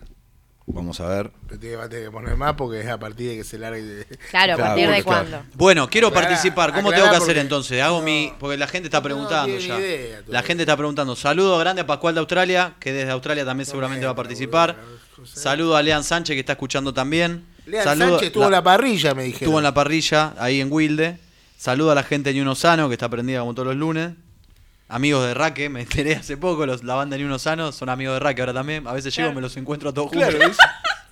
[0.67, 1.31] Vamos a ver.
[1.47, 3.57] Pero tiene- va a tener que poner más porque es a partir de que se
[3.57, 3.81] largue.
[3.81, 5.27] de- Claro, ¿a partir de claro.
[5.29, 5.43] cuándo?
[5.55, 6.73] Bueno, quiero Aclará, participar.
[6.73, 7.81] ¿Cómo tengo que hacer entonces?
[7.81, 8.31] Hago no, mi.
[8.39, 9.79] Porque la gente está no preguntando tiene ya.
[9.79, 11.15] idea la gente está preguntando.
[11.15, 14.77] Saludo grande a Pascual de Australia, que desde Australia también seguramente va a participar.
[15.25, 17.45] Saludo a Lean Sánchez, que está escuchando también.
[17.65, 19.43] Lean Saludo- Sánchez estuvo en la parrilla, me dijeron.
[19.43, 21.17] Estuvo en la parrilla, ahí en Wilde.
[21.57, 24.11] Saludo a la gente de Ñuno Sano, que está prendida como todos los lunes.
[24.93, 28.15] Amigos de Raque, me enteré hace poco, los, la banda de Ñuno Sano son amigos
[28.15, 28.85] de Raque ahora también.
[28.87, 30.57] A veces llego y me los encuentro a todos Claro, juntos.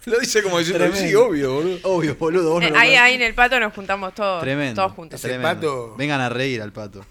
[0.06, 1.08] Lo dice como diciendo, Tremendo.
[1.10, 1.78] sí, obvio, boludo.
[1.84, 2.52] Obvio, boludo.
[2.52, 4.82] vos no Eh, ahí, ahí en el pato nos juntamos todos, Tremendo.
[4.82, 5.22] todos juntos.
[5.22, 5.88] Tremendo.
[5.92, 7.06] pato- Vengan a reír al pato.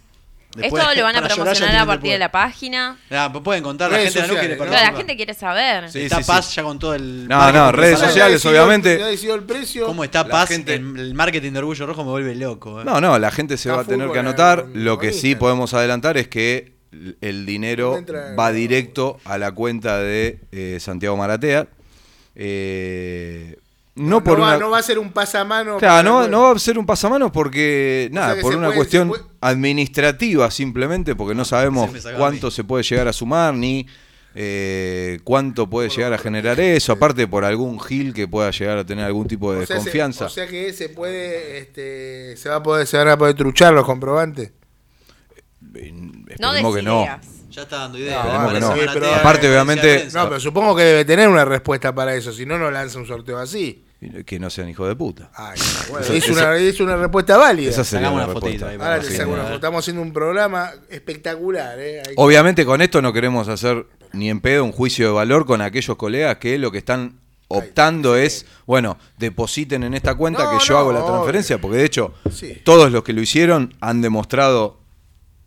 [0.65, 2.97] Esto lo van a promocionar a partir de la página.
[3.11, 4.77] Ah, pueden contar, la Redes gente NUC quiere sociales, ¿no?
[4.79, 5.91] Claro, la gente quiere saber.
[5.91, 6.29] Sí, está sí, sí.
[6.31, 7.29] Paz ya con todo el.
[7.29, 9.01] No, no, redes sociales, obviamente.
[9.13, 9.87] El precio.
[9.87, 10.49] ¿Cómo está La Paz?
[10.49, 12.81] gente- El, el marketing de Orgullo Rojo me vuelve loco.
[12.81, 12.85] eh.
[12.85, 14.63] No, no, la gente se Está va a tener que anotar.
[14.63, 16.73] con- Lo que sí podemos adelantar es que
[17.21, 21.69] el dinero Entra- va directo a la cuenta de eh, Santiago Maratea.
[22.35, 23.57] Eh,
[23.99, 24.59] no, no, por va, una.
[24.59, 25.77] no va a ser un pasamano.
[25.79, 28.77] Claro, no, no va a ser un pasamanos porque, nada, que por se una puede-
[28.77, 33.53] cuestión se puede- administrativa simplemente, porque no sabemos se cuánto se puede llegar a sumar
[33.55, 33.87] ni
[34.41, 38.85] eh, cuánto puede llegar a generar eso, aparte por algún gil que pueda llegar a
[38.87, 40.27] tener algún tipo de O sea, se- desconfianza.
[40.27, 43.73] o sea que se puede, este, se va a poder, se van a poder truchar
[43.73, 44.53] los comprobantes.
[45.61, 47.05] No Esperemos des que no.
[47.51, 48.25] Ya está dando ideas.
[48.25, 48.75] No, no.
[48.75, 48.81] sí,
[49.15, 52.71] Aparte, obviamente- No, pero supongo que debe tener una respuesta para eso, si no, no
[52.71, 53.85] lanza un sorteo así.
[54.25, 55.31] Que no sean hijos de puta.
[55.35, 55.59] Ay,
[55.91, 57.71] bueno, Esa- es, esa- una, es una respuesta válida.
[57.71, 58.69] Esa sería una respuesta.
[58.69, 59.15] ahí, Ahora Sí.
[59.55, 61.77] Estamos haciendo un programa espectacular.
[61.81, 62.03] ¿eh?
[62.07, 65.61] Hay- Obviamente con esto no queremos hacer ni en pedo un juicio de valor con
[65.63, 67.19] aquellos colegas que lo que están
[67.49, 71.13] optando es, bueno, depositen en esta cuenta No, que yo no, hago la obvio.
[71.15, 72.61] transferencia, porque de hecho Sí.
[72.65, 74.79] todos los que lo hicieron han demostrado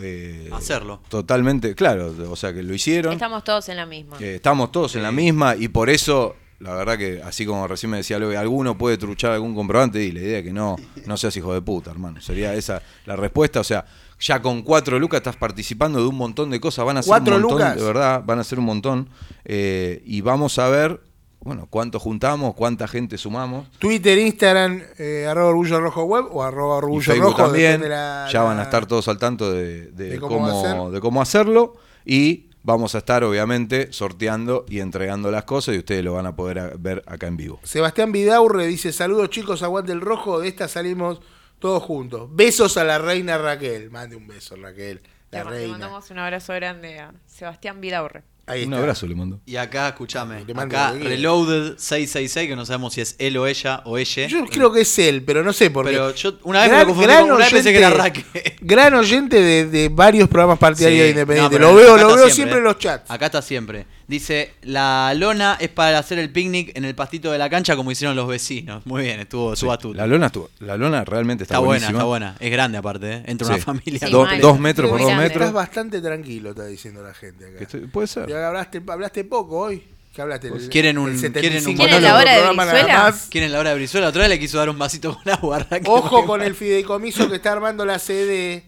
[0.03, 0.99] eh, Hacerlo.
[1.09, 3.13] Totalmente, claro, o sea que lo hicieron.
[3.13, 4.17] Estamos todos en la misma.
[4.19, 7.89] Eh, estamos todos en la misma y por eso, la verdad que, así como recién
[7.89, 11.17] me decía Lobe, alguno puede truchar algún comprobante y la idea es que no, no
[11.17, 12.21] seas hijo de puta, hermano.
[12.21, 13.59] Sería esa la respuesta.
[13.59, 13.85] O sea,
[14.19, 16.85] ya con cuatro lucas estás participando de un montón de cosas.
[16.85, 17.75] Van a ser ¿Cuatro un montón, lucas?
[17.75, 19.09] de verdad, van a ser un montón.
[19.43, 21.01] Eh, y vamos a ver,
[21.43, 23.67] bueno, cuánto juntamos, cuánta gente sumamos.
[23.79, 27.35] Twitter, Instagram, eh, arroba orgullo rojo web o arroba Y orgullo rojo.
[27.43, 27.89] también.
[27.89, 31.21] la- ya van a estar todos al tanto de, de de cómo cómo, de cómo
[31.23, 31.73] hacerlo.
[32.05, 36.35] Y vamos a estar, obviamente, sorteando y entregando las cosas y ustedes lo van a
[36.35, 37.59] poder a- ver acá en vivo.
[37.63, 40.39] Sebastián Vidaurre dice: Saludos chicos, aguante el rojo.
[40.39, 41.21] De esta salimos
[41.59, 42.29] todos juntos.
[42.33, 43.89] Besos a la reina Raquel.
[43.91, 45.01] Mande un beso, Raquel.
[45.31, 45.71] La Le- Le reina.
[45.73, 48.23] mandamos un abrazo grande a Sebastián Vidaurre.
[48.47, 48.77] Ahí Un está.
[48.79, 49.39] abrazo le mando.
[49.45, 50.93] Y acá, escúchame, Le mando acá.
[50.93, 54.27] Reloaded 666, que no sabemos si es él o ella o ella.
[54.27, 55.91] Yo creo que es él, pero no sé por qué.
[55.91, 58.25] Pero yo una vez me lo confundí con- una vez pensé que era Raque.
[58.61, 61.59] Gran oyente de, de varios programas partidarios Sí, independientes.
[61.59, 62.67] no, lo veo, lo veo siempre en ¿eh?
[62.67, 63.09] los chats.
[63.09, 63.85] Acá está siempre.
[64.11, 67.91] Dice, la lona es para hacer el picnic en el pastito de la cancha como
[67.91, 68.85] hicieron los vecinos.
[68.85, 69.93] Muy bien, estuvo su astuto.
[69.95, 72.35] La lona, estuvo- la lona realmente está, Está buena, está buena.
[72.41, 73.23] Es grande aparte, ¿eh?
[73.25, 73.53] Entra Sí.
[73.53, 73.99] una familia.
[74.05, 75.31] Sí, Do- dos metros por dos metros.
[75.43, 77.59] Estás bastante tranquilo, está diciendo la gente acá.
[77.63, 78.27] Estoy- puede ser.
[78.27, 79.81] Ya hablaste, hablaste poco hoy.
[80.13, 80.49] ¿Qué hablaste?
[80.49, 83.15] El- ¿Quieren un- el quieren un 75 ¿Quieren la hora de Brizuela?
[83.29, 84.07] ¿Quieren la hora de Brizuela?
[84.09, 85.65] Otra vez le quiso dar un vasito con agua.
[85.85, 88.65] Ojo con el fideicomiso que está armando la CD.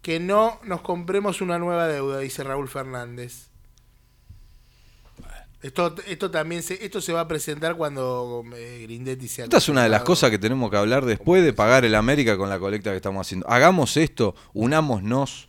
[0.00, 3.48] Que no nos compremos una nueva deuda, dice Raúl Fernández.
[5.60, 9.68] Esto, esto también se, esto se va a presentar cuando eh, Grindetti sea Esta es
[9.68, 12.60] una de las cosas que tenemos que hablar después de pagar el América con la
[12.60, 13.48] colecta que estamos haciendo.
[13.48, 15.48] Hagamos esto, unámonos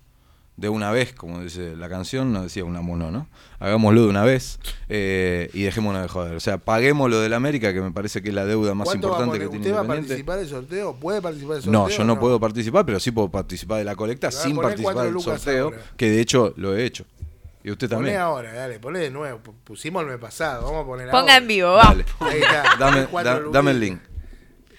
[0.60, 3.28] de una vez, como dice la canción, no decía unámonos, ¿no?
[3.60, 6.36] Hagámoslo de una vez eh, y dejémonos de joder.
[6.36, 9.10] O sea, paguemos lo del América, que me parece que es la deuda más ¿Cuánto
[9.10, 10.96] va a importante que tiene ¿Usted va a participar del sorteo?
[10.96, 11.82] ¿Puede participar del sorteo?
[11.82, 15.06] No, yo no, puedo participar, pero sí puedo participar de la Le colecta sin participar
[15.06, 15.78] del sorteo, ahora.
[15.96, 17.06] que de hecho lo he hecho.
[17.64, 18.18] Y usted Poné también.
[18.18, 19.40] ahora, dale, poné de nuevo.
[19.64, 21.38] Pusimos el mes pasado, vamos a poner Ponga ahora.
[21.38, 21.98] en vivo, vamos.
[21.98, 22.06] Dale.
[22.34, 22.76] Ahí está.
[22.80, 24.00] Dame, cuatro da- dame el link.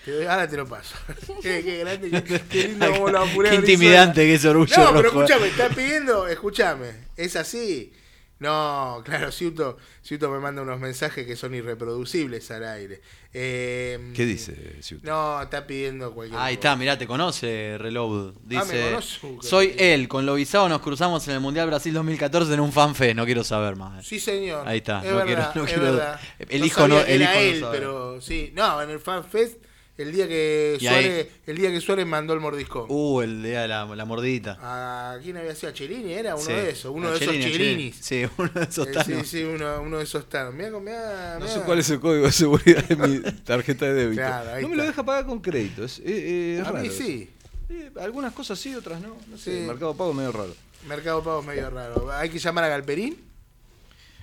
[0.05, 0.95] Te doy- ahora te lo paso.
[1.43, 4.87] qué, qué grande, qué, qué lindo cómo lo apuré Qué intimidante que es orgullo No,
[4.95, 5.24] pero rojo, eh.
[5.26, 7.93] escúchame, está pidiendo, escúchame, es así.
[8.41, 13.01] No, claro, Ciuto, Ciuto me manda unos mensajes que son irreproducibles al aire.
[13.34, 14.82] Eh, ¿Qué dice?
[14.82, 15.07] Ciuto?
[15.07, 16.68] No, está pidiendo cualquier Ahí cosa.
[16.70, 18.30] está, mirá, te conoce Reload.
[18.34, 19.26] Ah, me Dice, conoce.
[19.26, 22.72] Uh, qué soy él, con Lobizado nos cruzamos en el Mundial Brasil 2014 en un
[22.72, 24.07] fanfest, no quiero saber más.
[24.07, 24.66] Sí, señor.
[24.66, 26.20] Ahí está, Es no verdad, quiero- no es quiero- verdad.
[26.38, 27.78] el No hijo sabía no- que el era hijo no él, sabe.
[27.78, 28.53] pero sí.
[28.55, 29.59] No, en el FanFest,
[30.03, 32.86] el día que Y ahí- Suárez, el día que Suárez mandó el mordiscón.
[32.88, 34.59] Uh, el de la, la mordidita.
[34.61, 35.70] ¿A quién había sido?
[35.70, 36.12] ¿A Chelini?
[36.12, 36.53] ¿Era uno Sí.
[36.53, 36.92] de esos?
[36.94, 37.34] Uno A de esos.
[37.34, 37.96] Chelinis.
[38.01, 39.07] Sí, uno de esos Eh, tanos.
[39.28, 40.55] sí, sí, uno, uno de esos tanos.
[40.55, 44.22] Mirá, mirá, No sé cuál es el código de seguridad de mi tarjeta de débito.
[44.22, 45.84] Claro, ahí no me lo deja pagar con crédito.
[45.84, 47.30] Es, eh, eh, es A raro mí sí.
[47.68, 49.16] Eh, algunas cosas sí, otras no.
[49.28, 49.59] No sé, Sí.
[49.59, 50.55] el mercado pago es medio raro.
[50.88, 52.11] Mercado Pago es medio raro.
[52.11, 53.16] Hay que llamar a Galperín,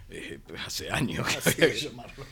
[0.10, 2.26] Eh, hace años que Así había que llamarlo.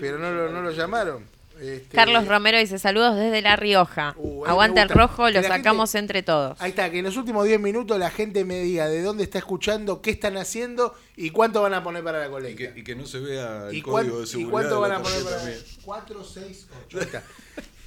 [0.00, 1.24] pero no lo, no lo llamaron.
[1.60, 4.14] Este, Carlos Romero dice saludos desde La Rioja.
[4.16, 6.60] Uh, me el rojo, lo la sacamos gente- entre todos.
[6.60, 9.38] Ahí está, que en los últimos 10 minutos la gente me diga de dónde está
[9.38, 12.74] escuchando, qué están haciendo y cuánto van a poner para la Y colecta.
[12.74, 14.50] que, y que no se vea el ¿Y, código cuán- de y seguridad.
[14.52, 15.56] cuánto de van la a poner para mía.
[15.84, 16.98] 4, 6, 8.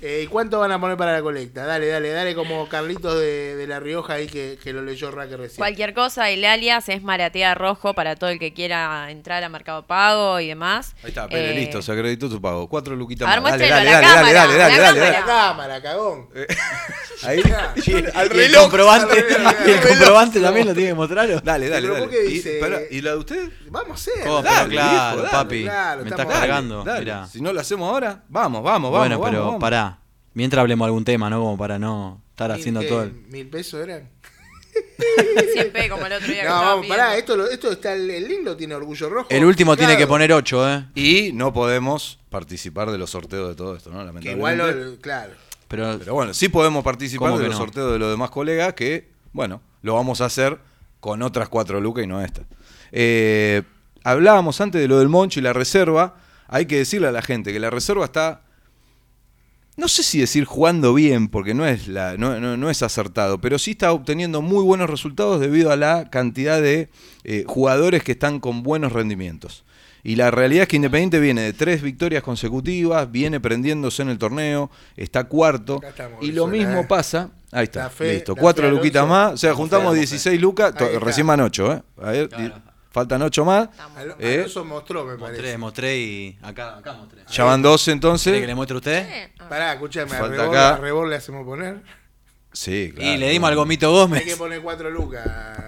[0.01, 1.65] Eh, ¿Y cuánto van a poner para la colecta?
[1.65, 5.37] Dale, dale, dale como Carlitos de, de La Rioja ahí que, que lo leyó Raque
[5.37, 5.57] recién.
[5.57, 9.85] Cualquier cosa, el alias es Maratea Rojo para todo el que quiera entrar a Mercado
[9.85, 10.95] Pago y demás.
[11.03, 12.67] Ahí está, Pele, Eh, listo, se acreditó tu pago.
[12.67, 13.51] Cuatro luquitas más.
[13.51, 15.81] Dale, dale, dale, dale, cámara, dale, a la dale, dale, La cámara.
[15.81, 16.29] cagón.
[17.23, 17.41] Ahí.
[17.85, 19.53] Y el, Al y el reloj, comprobante, al reloj.
[19.67, 21.27] y el comprobante también lo tiene que mostrar.
[21.43, 22.05] Dale, dale, Pero dale.
[22.05, 23.49] ¿por qué Y, dice- espera, ¿y la de usted?
[23.69, 24.27] Vamos a hacer.
[24.27, 25.63] Oh, Dale, pero claro, papi.
[25.63, 26.85] claro, me estás cargando.
[27.31, 29.17] Si no lo hacemos ahora, vamos, vamos, vamos.
[29.17, 29.90] bueno, pero pará.
[30.33, 31.39] Mientras hablemos algún tema, ¿no?
[31.39, 32.87] Como para no estar Mil- haciendo ¿qué?
[32.87, 33.11] todo el...
[33.29, 34.09] ¿Mil pesos eran?
[35.53, 38.09] 100 p como el otro día que No, vamos, pará, esto, lo- esto está el,
[38.09, 39.27] el lindo, tiene orgullo rojo.
[39.29, 40.85] El último tiene que poner 8, ¿eh?
[40.95, 43.99] Y no podemos participar de los sorteos de todo esto, ¿no?
[43.99, 44.37] Que Lamentablemente.
[44.37, 45.33] igual, lo- claro.
[45.67, 47.65] Pero, Pero bueno, sí podemos participar ¿Cómo de que los no?
[47.65, 50.57] sorteos de los demás colegas que, bueno, lo vamos a hacer
[50.99, 52.43] con otras cuatro lucas y no esta.
[52.91, 53.63] Eh,
[54.03, 56.15] hablábamos antes de lo del Moncho y la reserva.
[56.47, 58.41] Hay que decirle a la gente que la reserva está,
[59.77, 63.39] no sé si decir jugando bien, porque no es, la, no, no- no es acertado,
[63.41, 66.89] pero sí está obteniendo muy buenos resultados debido a la cantidad de
[67.23, 69.63] eh, jugadores que están con buenos rendimientos.
[70.03, 74.17] Y la realidad es que Independiente viene de tres victorias consecutivas, viene prendiéndose en el
[74.17, 75.79] torneo, está cuarto.
[75.87, 76.85] Estamos, Y lo mismo ¿eh?
[76.89, 77.29] pasa.
[77.51, 78.35] Ahí está, fe- listo.
[78.35, 79.33] Cuatro luquitas más.
[79.33, 80.73] O sea, juntamos fe, vamos 16 lucas.
[80.99, 81.83] Recién van 8, ¿eh?
[82.01, 82.55] A ver, Claro.
[82.91, 83.69] Faltan 8 más.
[83.95, 85.57] Al- Eh, Alonso mostró, me mostré, parece.
[85.57, 87.23] mostré y acá, acá mostré.
[87.29, 88.47] Ya van 12 ¿Quiere que entonces.
[88.47, 89.29] le muestre usted?
[89.49, 90.69] Pará, escúchame, a Falta Rebor, acá.
[90.73, 91.81] a Rebor le hacemos poner.
[92.53, 93.11] Sí, claro.
[93.13, 94.23] Y le dimos al Gomito Hay Gómez.
[94.25, 95.25] que poner cuatro lucas,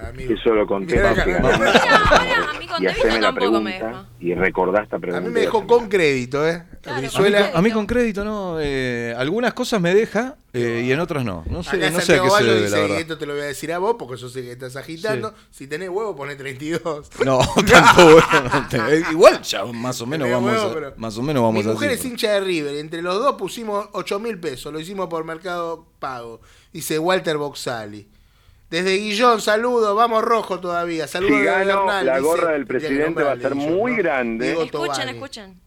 [0.10, 0.34] amigo.
[0.34, 4.06] Eso lo conté, a con y haceme la tampoco me pregunta deja.
[4.20, 5.28] y recordá esta A pregunta.
[5.28, 6.64] mí me dejó con crédito, ¿eh?
[6.82, 8.58] Claro, A mí, con- con- a mí con crédito no.
[8.60, 11.44] eh, algunas cosas me deja eh, y en otras no.
[11.48, 13.00] No sé, Acá no sé a Santiago qué se debe, la dice, y verdad.
[13.00, 15.34] esto te lo voy a decir a vos, porque yo sé que estás agitando.
[15.52, 17.10] Si tenés huevo, poné 32.
[17.26, 17.40] No,
[17.72, 18.18] tanto
[18.70, 21.64] te- eh, Igual ya más o menos vamos huevo, a, pero- más o menos vamos
[21.64, 22.76] Mi a mujer es hincha de River.
[22.76, 24.74] Entre los dos pusimos 8 mil pesos.
[24.74, 26.42] Lo hicimos por Mercado Pago.
[26.74, 28.08] Dice Walter Boxali.
[28.70, 29.96] Desde Guillón, saludos.
[29.96, 31.08] Vamos rojo todavía.
[31.08, 32.26] Saludos Si gano, Bernal, la dice.
[32.28, 33.98] gorra del Tendría que presidente va a ser Guillón, muy ¿no?
[33.98, 34.46] grande.
[34.48, 35.12] Diego Escuchen, Tobani.
[35.12, 35.62] escuchen.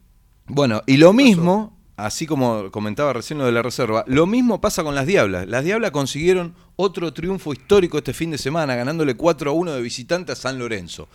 [0.49, 4.82] Bueno, y lo mismo, así como comentaba recién lo de la reserva, lo mismo pasa
[4.84, 5.47] con las Diablas.
[5.49, 9.80] Las Diablas consiguieron otro triunfo histórico este fin de semana, ganándole 4 a 1 de
[9.82, 11.09] visitante a San Lorenzo.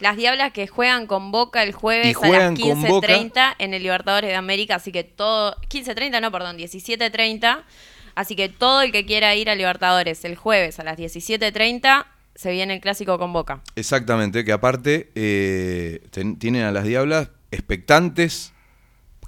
[0.00, 3.08] Las Diablas que juegan con Boca el jueves a juegan las con Boca.
[3.08, 5.56] 15.30 en el Libertadores de América, así que todo...
[5.68, 7.62] 15.30 no, perdón, 17.30.
[8.18, 12.04] Así que todo el que quiera ir a Libertadores el jueves a las 17.30
[12.34, 13.62] se viene el clásico con Boca.
[13.76, 18.52] Exactamente, que aparte eh, ten- tienen a las Diablas expectantes,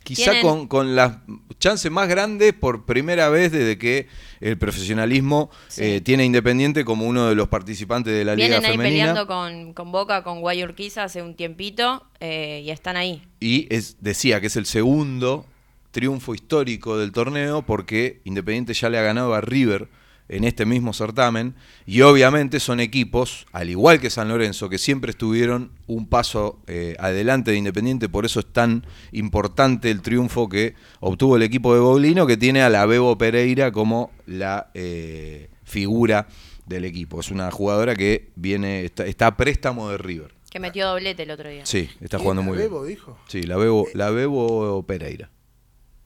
[0.02, 1.18] quizá Tienen- con, con las
[1.60, 4.08] chances más grandes por primera vez desde que
[4.40, 5.82] el profesionalismo Sí.
[5.84, 9.06] eh, tiene Independiente como uno de los participantes de la Vienen Liga ahí Femenina.
[9.14, 13.22] peleando con, con Boca, con Guayurquiza hace un tiempito eh, y están ahí.
[13.38, 15.46] Y es, decía que es el segundo
[15.90, 19.88] triunfo histórico del torneo porque Independiente ya le ha ganado a River
[20.28, 21.54] en este mismo certamen
[21.86, 26.94] y obviamente son equipos, al igual que San Lorenzo, que siempre estuvieron un paso eh,
[27.00, 31.80] adelante de Independiente, por eso es tan importante el triunfo que obtuvo el equipo de
[31.80, 36.28] Boglino, que tiene a la Bebo Pereira como la eh, figura
[36.64, 37.18] del equipo.
[37.18, 40.32] Es una jugadora que viene está, está a préstamo de River.
[40.48, 41.66] Que metió doblete el otro día.
[41.66, 42.94] Sí, está jugando ¿La muy Bebo bien.
[42.96, 43.18] dijo?
[43.26, 45.30] Sí, la Bebo, la Bebo Pereira.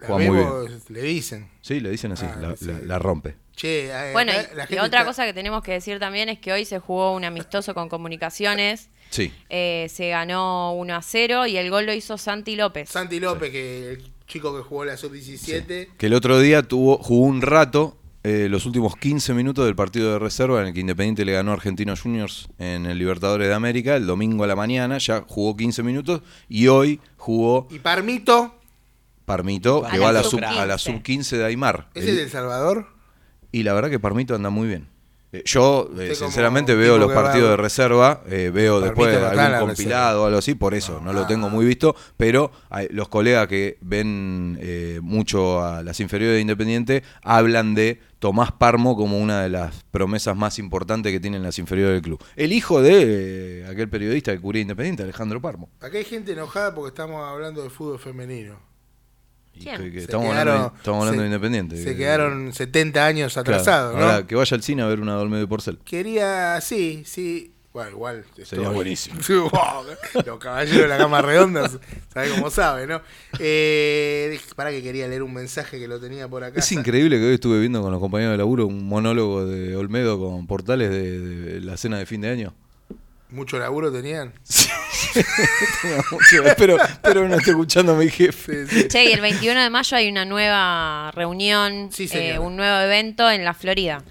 [0.09, 1.49] La Juega muy Bebo le dicen.
[1.61, 2.67] Sí, le dicen así, Ah, la, sí.
[2.67, 3.37] la- la rompe.
[3.57, 6.29] Che, eh, Bueno, y, la y gente otra está- cosa que tenemos que decir también
[6.29, 8.91] es que hoy se jugó un amistoso con comunicaciones.
[9.11, 9.33] Sí.
[9.49, 12.89] Eh, se ganó 1 a 0 y el gol lo hizo Santi López.
[12.91, 15.91] Santi López, que el chico que jugó la sub-17.
[15.97, 20.13] Que el otro día tuvo, jugó un rato, eh, los últimos 15 minutos del partido
[20.15, 23.55] de reserva en el que Independiente le ganó a Argentinos Juniors en el Libertadores de
[23.55, 28.59] América, el domingo a la mañana, ya jugó 15 minutos y hoy jugó Y Parmito,
[29.25, 30.93] Parmito, A que va a la sub- sub- a la 15.
[30.93, 31.89] sub-15 de Aymar.
[31.95, 32.87] ¿ese es de El Salvador?
[33.53, 34.89] Y la verdad que Parmito anda muy bien.
[35.33, 39.25] Eh, Yo, eh, sinceramente, veo los va- partidos de reserva, eh, veo Parmito después en
[39.25, 41.27] algún la compilado o algo así, por eso, no, lo Ah.
[41.27, 46.41] tengo muy visto, pero hay- los colegas que ven eh, mucho a las inferiores de
[46.41, 51.59] Independiente hablan de Tomás Parmo como una de las promesas más importantes que tienen las
[51.59, 52.23] inferiores del club.
[52.37, 55.69] El hijo de eh, aquel periodista que cubría Independiente, Alejandro Parmo.
[55.81, 58.55] Acá hay gente enojada porque estamos hablando de fútbol femenino.
[59.57, 59.77] Y ¿Quién?
[59.83, 61.77] que- que Se estamos, quedaron- hablando, de- estamos hablando se- de Independiente.
[61.77, 64.03] Se que- quedaron 70 años claro, atrasados, ¿no?
[64.03, 65.79] ahora que vaya al cine a ver una Dolmedo y Porcel.
[65.85, 67.51] Quería, sí, sí.
[67.73, 68.25] Bueno, igual.
[68.45, 69.21] Sería buenísimo.
[69.21, 69.51] Sí, wow,
[70.25, 71.69] Los caballeros de la cama redonda,
[72.13, 73.01] sabe cómo sabe, ¿no?
[73.41, 76.61] Eh, para que quería leer un mensaje que lo tenía por acá.
[76.61, 80.19] Es increíble que hoy estuve viendo con los compañeros de laburo un monólogo de Olmedo
[80.21, 82.55] con portales de, de la cena de fin de año.
[83.31, 84.29] Mucho laburo tenían.
[84.29, 84.69] Mucho-
[86.57, 88.67] pero, pero no estoy escuchando a mi jefe.
[88.67, 88.89] Sí.
[88.89, 93.31] Che, y el 21 de mayo hay una nueva reunión, Sí, eh, un nuevo evento
[93.31, 94.03] en la Florida.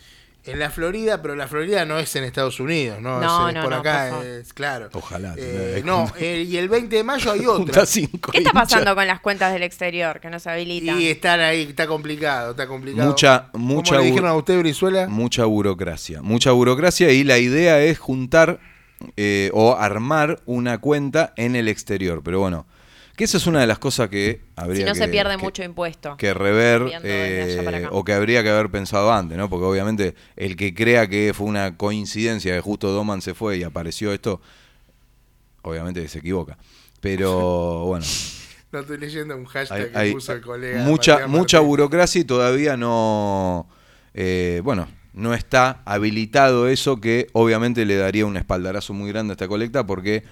[0.45, 3.21] En la Florida, pero la Florida no es en Estados Unidos, ¿no?
[3.21, 4.89] No, es, no, por no, acá, por es claro.
[4.91, 7.85] Ojalá, Eh, no, eh, y el 20 de mayo hay otra.
[7.85, 10.99] Cinco ¿Qué está pasando con las cuentas del exterior que no se habilitan?
[10.99, 13.07] Y están ahí, está complicado, está complicado.
[13.09, 15.07] Mucha- ¿Cómo mucha le dijeron a usted, Brizuela?
[15.07, 16.21] Mucha burocracia.
[16.21, 18.59] Mucha burocracia y la idea es juntar
[19.17, 22.21] eh, o armar una cuenta en el exterior.
[22.23, 22.65] Pero bueno,
[23.15, 25.43] que esa es una de las cosas que habría si no que, se pierde que-
[25.43, 26.17] mucho impuesto.
[26.17, 29.49] que rever eh, o que habría que haber pensado antes, ¿no?
[29.49, 33.63] Porque obviamente el que crea que fue una coincidencia que justo Doman se fue y
[33.63, 34.41] apareció esto,
[35.61, 36.57] obviamente se equivoca.
[37.01, 38.05] Pero bueno,
[38.71, 40.83] No estoy leyendo un hashtag hay, que hay puso el colega.
[40.83, 43.67] mucha mucha burocracia y todavía no,
[44.15, 49.35] eh, bueno, no está habilitado eso que obviamente le daría un espaldarazo muy grande a
[49.35, 50.23] esta colecta porque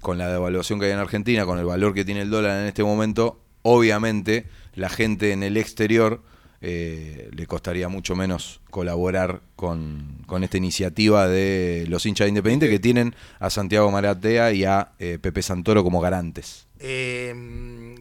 [0.00, 2.66] con la devaluación que hay en Argentina, con el valor que tiene el dólar en
[2.66, 6.22] este momento, obviamente la gente en el exterior
[6.62, 12.78] eh, le costaría mucho menos colaborar con, con esta iniciativa de los hinchas independientes que
[12.78, 16.66] tienen a Santiago Maratea y a eh, Pepe Santoro como garantes.
[16.78, 17.34] Eh,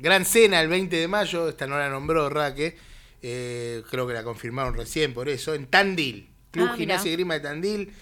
[0.02, 2.76] gran cena el 20 de mayo, esta no la nombró Raque,
[3.22, 6.76] creo que la confirmaron recién por eso, en Tandil, Club Ah.
[6.78, 7.94] Gimnasia y Grima de Tandil,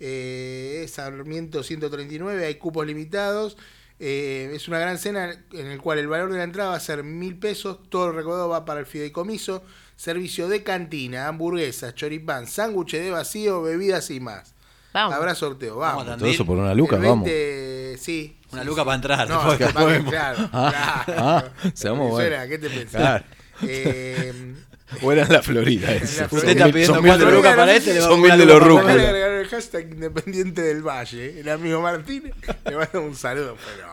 [0.00, 3.56] eh, Sarmiento 139, hay cupos limitados.
[4.04, 6.80] eh, es una gran cena en el cual el valor de la entrada va a
[6.80, 9.62] ser mil pesos, todo el recaudado va para el fideicomiso,
[9.94, 14.54] servicio de cantina, hamburguesas, choripán, sándwiches de vacío, bebidas y más.
[14.92, 15.14] Vamos.
[15.14, 16.04] Habrá sorteo, vamos.
[16.04, 17.26] Vamos, Todo eso por una luca, El vamos.
[17.26, 18.36] 20, sí.
[18.50, 18.84] Una sí, luca sí.
[18.86, 21.20] para entrar, No, después- claro, Ah, claro.
[21.24, 22.48] ah, seamos buenos.
[22.48, 22.90] ¿Qué te pensás?
[23.00, 23.24] Claro.
[23.62, 24.54] Eh,
[25.02, 25.92] O era en la Florida.
[25.94, 26.20] Eso.
[26.22, 28.08] la Usted está pidiendo Son mil cuatro de los- lucas para este, le va a
[28.08, 29.08] son mil de los luca Voy para a rúculas.
[29.08, 31.40] agregar el hashtag Independiente del Valle.
[31.40, 32.32] El amigo Martín
[32.64, 33.56] le manda un saludo.
[33.76, 33.88] Pero,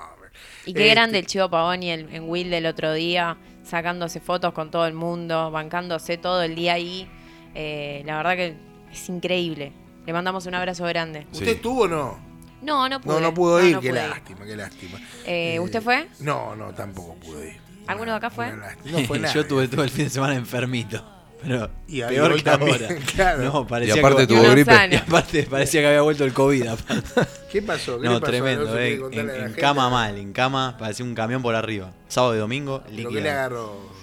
[0.66, 4.54] Y qué Este, grande el Chivo Pavoni el- en Will del otro día, sacándose fotos
[4.54, 7.10] con todo el mundo, bancándose todo el día ahí.
[7.56, 8.56] Eh, la verdad que
[8.92, 9.72] es increíble.
[10.06, 11.28] Le mandamos un abrazo grande.
[11.32, 12.20] ¿Usted estuvo o no?
[12.62, 13.14] No, no pude.
[13.16, 13.76] No, no pudo ir.
[13.76, 14.10] no qué pude ir.
[14.10, 15.00] lástima, qué lástima.
[15.26, 16.08] Eh, ¿Usted fue?
[16.20, 17.69] No, no, tampoco pude ir.
[17.90, 18.54] ¿Alguno de acá fue?
[18.86, 19.34] No fue nada.
[19.36, 21.04] Yo tuve todo el fin de semana enfermito.
[21.42, 22.88] Pero Y peor que ahora.
[23.16, 23.44] claro.
[23.52, 24.72] No, Y parecía aparte que, tuvo gripe.
[24.92, 26.68] y aparte parecía que había vuelto el COVID.
[26.68, 27.10] aparte.
[27.52, 28.00] ¿Qué pasó?
[28.00, 28.32] ¿Qué No, le pasó?
[28.32, 29.46] tremendo, ¿No se quiere eh.
[29.46, 31.92] En, cama mal, en cama parecía un camión por arriba.
[32.10, 33.22] Sábado y domingo, ¿Pero qué líquido.
[33.22, 33.99] le agarró?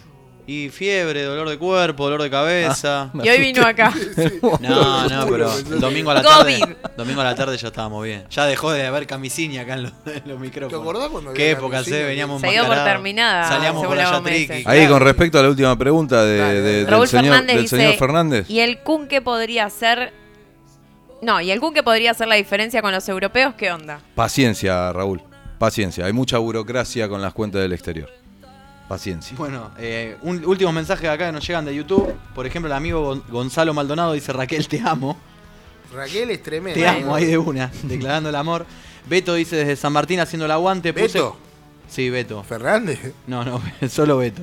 [0.49, 3.11] Y fiebre, dolor de cuerpo, dolor de cabeza.
[3.14, 3.92] Y hoy vino acá.
[4.61, 6.61] No, no, pero domingo a la tarde.
[6.97, 8.24] Domingo a la tarde ya estábamos bien.
[8.30, 10.70] Ya dejó de haber camisini acá en los, en los micrófonos.
[10.70, 14.22] ¿Te acordás cuando Qué época se veníamos Se dio por terminada, Salíamos por la allá
[14.22, 14.53] triqui.
[14.53, 14.92] Ahí Claro.
[14.92, 18.49] con respecto a la última pregunta de, de- del, señor, Fernández del dice, señor Fernández.
[18.51, 20.12] ¿y el Kun qué podría hacer?
[21.22, 23.55] No, ¿y el Kun qué podría hacer la diferencia con los europeos?
[23.59, 24.01] ¿Qué onda?
[24.14, 25.22] Paciencia, Raúl.
[25.59, 26.05] Paciencia.
[26.07, 28.09] Hay mucha burocracia con las cuentas del exterior.
[28.89, 29.37] Paciencia.
[29.37, 32.14] Bueno, eh, un último mensaje acá que nos llegan de YouTube.
[32.34, 35.16] Por ejemplo, el amigo Gon- Gonzalo Maldonado dice: Raquel, te amo.
[35.93, 36.78] Raquel es tremenda.
[36.80, 38.64] Te amo, ahí de una, declarando el amor.
[39.09, 40.93] Beto dice desde San Martín haciendo el aguante.
[40.95, 41.37] Puse- ¿Beto?
[41.89, 42.43] Sí, Beto.
[42.45, 43.12] ¿Fernández?
[43.26, 44.43] No, no, solo Beto.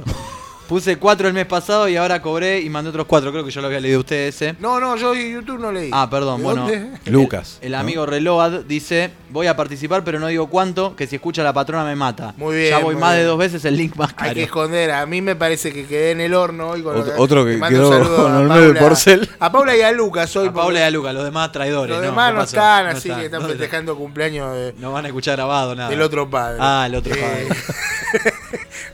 [0.68, 3.32] Puse cuatro el mes pasado y ahora cobré y mandé otros cuatro.
[3.32, 4.56] Creo que yo lo había leído a usted ese.
[4.60, 5.90] No, no, yo en YouTube no leí.
[5.94, 6.62] Ah, perdón, ¿De bueno.
[6.62, 6.90] dónde?
[7.12, 7.60] Lucas.
[7.62, 7.80] El ¿no?
[7.80, 11.84] amigo Reload dice, voy a participar pero no digo cuánto, que si escucha la patrona
[11.84, 12.34] me mata.
[12.38, 14.34] Muy bien, Ya voy más de dos veces el link más Hay caro.
[14.36, 14.92] que esconder.
[14.92, 17.90] A mí me parece que quedé en el horno hoy con Otro- otro que quedó
[17.90, 19.30] un saludo con a el nueve Paula- porcel.
[19.40, 20.48] A Paula y a Lucas hoy.
[20.48, 21.94] A Paula y a Luca, los demás traidores.
[21.94, 25.04] Los demás ¿Qué no están, No así que están ¿Dónde festejando cumpleaños de- No van
[25.06, 25.90] a escuchar grabado nada.
[25.90, 26.58] del otro padre.
[26.62, 28.32] Ah, el otro Eh, padre.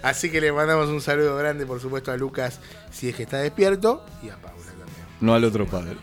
[0.02, 2.60] así que le mandamos un saludo grande, por supuesto, a Lucas,
[2.92, 5.06] si es que está despierto, y a Paula también.
[5.22, 5.98] No al otro padre.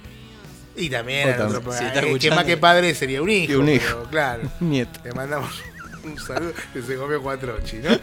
[0.76, 1.78] Y también al otro padre.
[1.78, 3.53] Si está Eh, que más que padre sería un hijo.
[3.53, 4.03] Y un pero hijo.
[4.11, 4.42] claro.
[4.61, 5.01] Nieto.
[5.05, 5.51] Le mandamos
[6.05, 7.99] un saludo que se comió cuatro ochi, ¿no?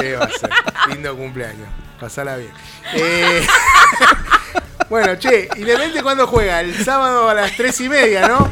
[0.00, 0.50] ¿Qué va a ser?
[0.88, 1.68] Lindo cumpleaños.
[2.00, 2.50] Pasala bien.
[2.94, 3.46] Eh,
[4.90, 6.60] bueno, che, ¿y Lemente cuándo juega?
[6.60, 8.50] El sábado a las tres y media, ¿no?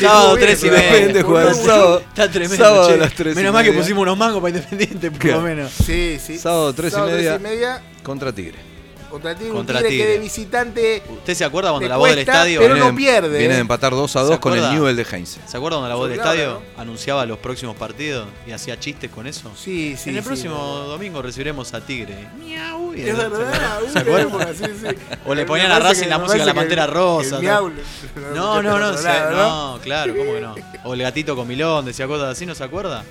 [0.00, 0.86] Sábado Estuvo bien, 3 y pero- media.
[0.88, 1.98] Independiente juega el Está sábado.
[2.00, 2.64] Está tremendo.
[2.64, 5.72] Sábado a las Menos mal que pusimos unos mangos para Independiente, por lo menos.
[5.72, 6.38] Sí, sí.
[6.38, 7.38] Sábado tres y Sábado media.
[7.38, 8.67] tres y media Contra Tigre.
[9.10, 9.52] Contra Tigre.
[9.52, 12.60] Contra un Tigre, que de visitante ¿Usted se acuerda cuando la voz del estadio...
[12.60, 13.56] pero no de- pierde, Viene eh.
[13.56, 14.74] de empatar 2 a ¿Se 2 con el acuerda?
[14.74, 15.40] Newell de Heinze.
[15.46, 16.80] ¿Se acuerda cuando la voz del estadio ¿no?
[16.82, 19.50] anunciaba los próximos partidos y hacía chistes con eso?
[19.56, 20.10] Sí, sí.
[20.10, 20.78] en el sí, próximo no.
[20.84, 22.28] domingo recibiremos a Tigre.
[22.38, 24.86] Miau, Es verdad, ¿Se época, sí, sí.
[25.26, 27.48] O le ponían a Racing la música de la Pantera el- Rosa, el ¿no?
[27.68, 27.72] miau,
[28.34, 30.54] No, no, no, se- no, claro, ¿cómo que no?
[30.84, 33.04] O el gatito con Milón, decía cosas así, ¿no se acuerda?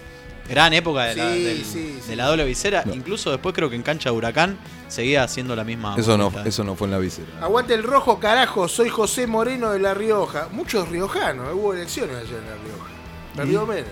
[0.50, 2.10] Gran época de la, Sí, del- sí, sí.
[2.10, 2.84] de la doble visera.
[2.86, 2.94] No.
[2.94, 4.58] Incluso después creo que en cancha de Huracán
[4.88, 5.96] seguía haciendo la misma.
[5.98, 7.28] Eso no, eso no fue en la visera.
[7.42, 8.68] Aguante el rojo, carajo.
[8.68, 10.48] Soy José Moreno de La Rioja.
[10.52, 11.54] Muchos riojanos.
[11.54, 12.90] Hubo elecciones ayer en La Rioja.
[13.36, 13.86] Perdió Menem.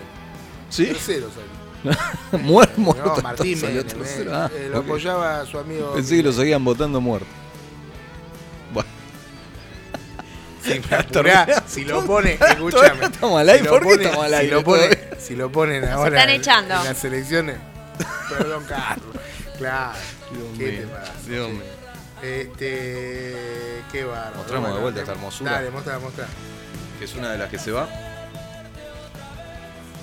[0.70, 0.86] ¿Sí?
[0.86, 1.56] Tercero salió.
[2.42, 3.14] muerto, muerto.
[3.16, 3.86] No, Martín Menem.
[3.86, 4.30] tercero.
[4.30, 4.34] eh.
[4.34, 4.84] Ah, Eh, lo ok.
[4.86, 5.92] apoyaba a su amigo.
[5.94, 7.26] Pensé que lo seguían votando muerto.
[8.72, 8.88] Bueno,
[10.62, 13.04] Sí, apurá, si lo pone, escúchame.
[13.06, 14.98] Estamos al aire, si lo ¿por qué pone- estamos al si aire lo pone-?
[15.20, 16.74] Si lo ponen ahora están en- echando.
[16.74, 17.56] en las elecciones.
[18.28, 19.16] Perdón, Carlos.
[19.58, 19.92] Claro.
[20.32, 21.12] Dios ¿Qué te mío, pasa?
[21.26, 21.62] Dios mío.
[22.22, 23.82] Este.
[23.92, 24.36] Qué bárbaro.
[24.36, 25.52] Mostramos de vuelta esta hermosura.
[25.52, 26.26] Dale, mostrá, mostrá.
[26.98, 27.88] que es una de las que se va.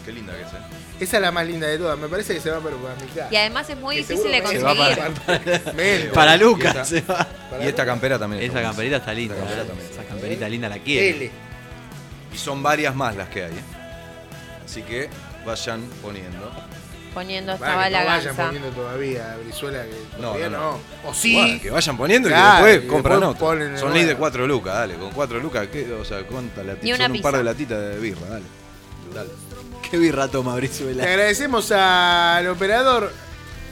[0.06, 0.58] Qué linda que es, eh.
[1.00, 1.98] Esa es la más linda de todas.
[1.98, 3.28] Me parece que se va para, para mi casa.
[3.32, 5.74] Y además es muy Que difícil de seguro Se va conseguir.
[5.76, 6.68] Men, Para Y Lucas.
[6.76, 7.28] esta- se va.
[7.62, 8.44] Y esta campera también.
[8.44, 9.36] Esa camperita está linda.
[9.36, 9.90] Campera también.
[9.92, 11.10] Esa camperita linda la quiere.
[11.10, 11.32] L.
[12.34, 13.64] Y son varias más las que hay, eh.
[14.66, 15.10] Así que
[15.46, 16.52] vayan poniendo.
[17.14, 19.92] Poniendo Para esta que no vayan poniendo todavía Brizuela que
[20.22, 20.72] No, todavía no, no,
[21.04, 21.10] no.
[21.10, 21.34] O sí.
[21.36, 24.16] Bueno, que vayan poniendo Claro, y y que después compran después ponen Son ley de
[24.16, 24.96] 4 lucas, dale.
[24.96, 25.92] Con 4 lucas, ¿qué?
[25.94, 26.84] O sea, ¿cuántas latitas?
[26.84, 27.38] Ni una Son un par pizza.
[27.38, 28.46] de latitas de birra, dale.
[29.14, 29.30] Dale.
[29.92, 31.04] Qué birra toma Le Brizuela.
[31.04, 33.12] agradecemos al operador,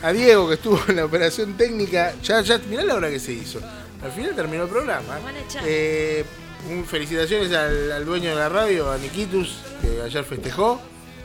[0.04, 2.14] a Diego que estuvo en la operación técnica.
[2.24, 3.60] Ya, ya, mirá la hora que se hizo.
[4.04, 5.16] Al final terminó el programa.
[5.16, 5.64] Nos van a echar.
[5.66, 6.24] Eh,
[6.70, 10.80] un- felicitaciones al, al dueño de la radio, a Nikitus, que ayer festejó.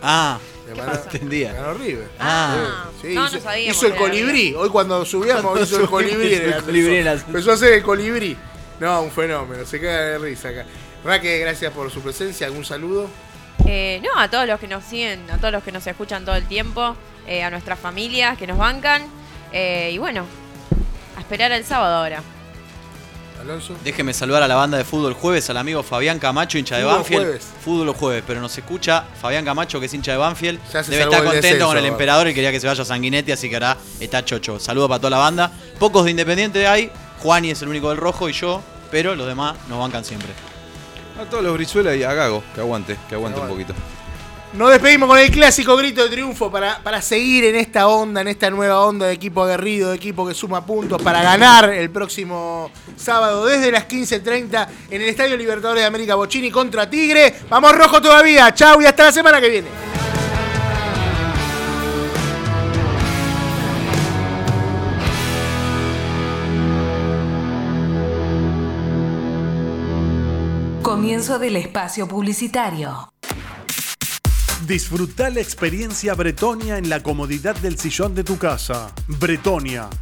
[0.08, 1.10] Ah, Le ¿Qué mandó- pasó?
[1.10, 1.52] entendía.
[1.52, 2.08] Ganó River.
[2.20, 3.76] Ah, Sí, no, hizo, no sabíamos.
[3.76, 4.54] hizo el colibrí.
[4.54, 6.26] Hoy cuando subíamos hizo el colibrí.
[6.32, 8.36] Hizo el Empezó- colibrí Empezó a hacer el colibrí.
[8.78, 9.64] No, un fenómeno.
[9.66, 10.64] Se caga de risa acá.
[11.04, 12.46] Raque, gracias por su presencia.
[12.46, 13.08] ¿Algún saludo?
[13.66, 16.36] Eh, no, a todos los que nos siguen, a todos los que nos escuchan todo
[16.36, 16.94] el tiempo,
[17.26, 19.02] eh, a nuestras familias que nos bancan.
[19.52, 20.26] eh, y bueno,
[21.16, 22.22] a esperar el sábado ahora.
[23.40, 23.74] Alonso.
[23.84, 26.96] Déjeme saludar a la banda de fútbol jueves, al amigo Fabián Camacho, hincha de Fútbol
[26.96, 27.22] Banfield.
[27.22, 27.48] jueves.
[27.64, 30.60] Fútbol jueves, pero nos escucha Fabián Camacho, que es hincha de Banfield.
[30.72, 32.82] Ya se Debe estar el contento descenso, con el emperador y quería que se vaya
[32.82, 34.58] a Sanguinetti, así que ahora está chocho.
[34.58, 35.52] Saludo para toda la banda.
[35.78, 36.90] Pocos de Independiente hay.
[37.18, 40.28] Juani es el único del rojo y yo, pero los demás nos bancan siempre.
[41.20, 43.72] A todos los Brizuela y a Gago, que aguante, que aguante un aguante.
[43.72, 43.95] poquito.
[44.56, 48.28] Nos despedimos con el clásico grito de triunfo para, para seguir en esta onda, en
[48.28, 52.70] esta nueva onda de equipo aguerrido, de equipo que suma puntos para ganar el próximo
[52.96, 57.34] sábado desde las 15.30 en el Estadio Libertadores de América Bochini contra Tigre.
[57.50, 58.54] Vamos rojo todavía.
[58.54, 59.68] Chau y hasta la semana que viene.
[70.82, 73.15] Comienzo del espacio publicitario.
[74.66, 78.92] Disfruta la experiencia Bretonia en la comodidad del sillón de tu casa.
[79.06, 79.88] Bretonia,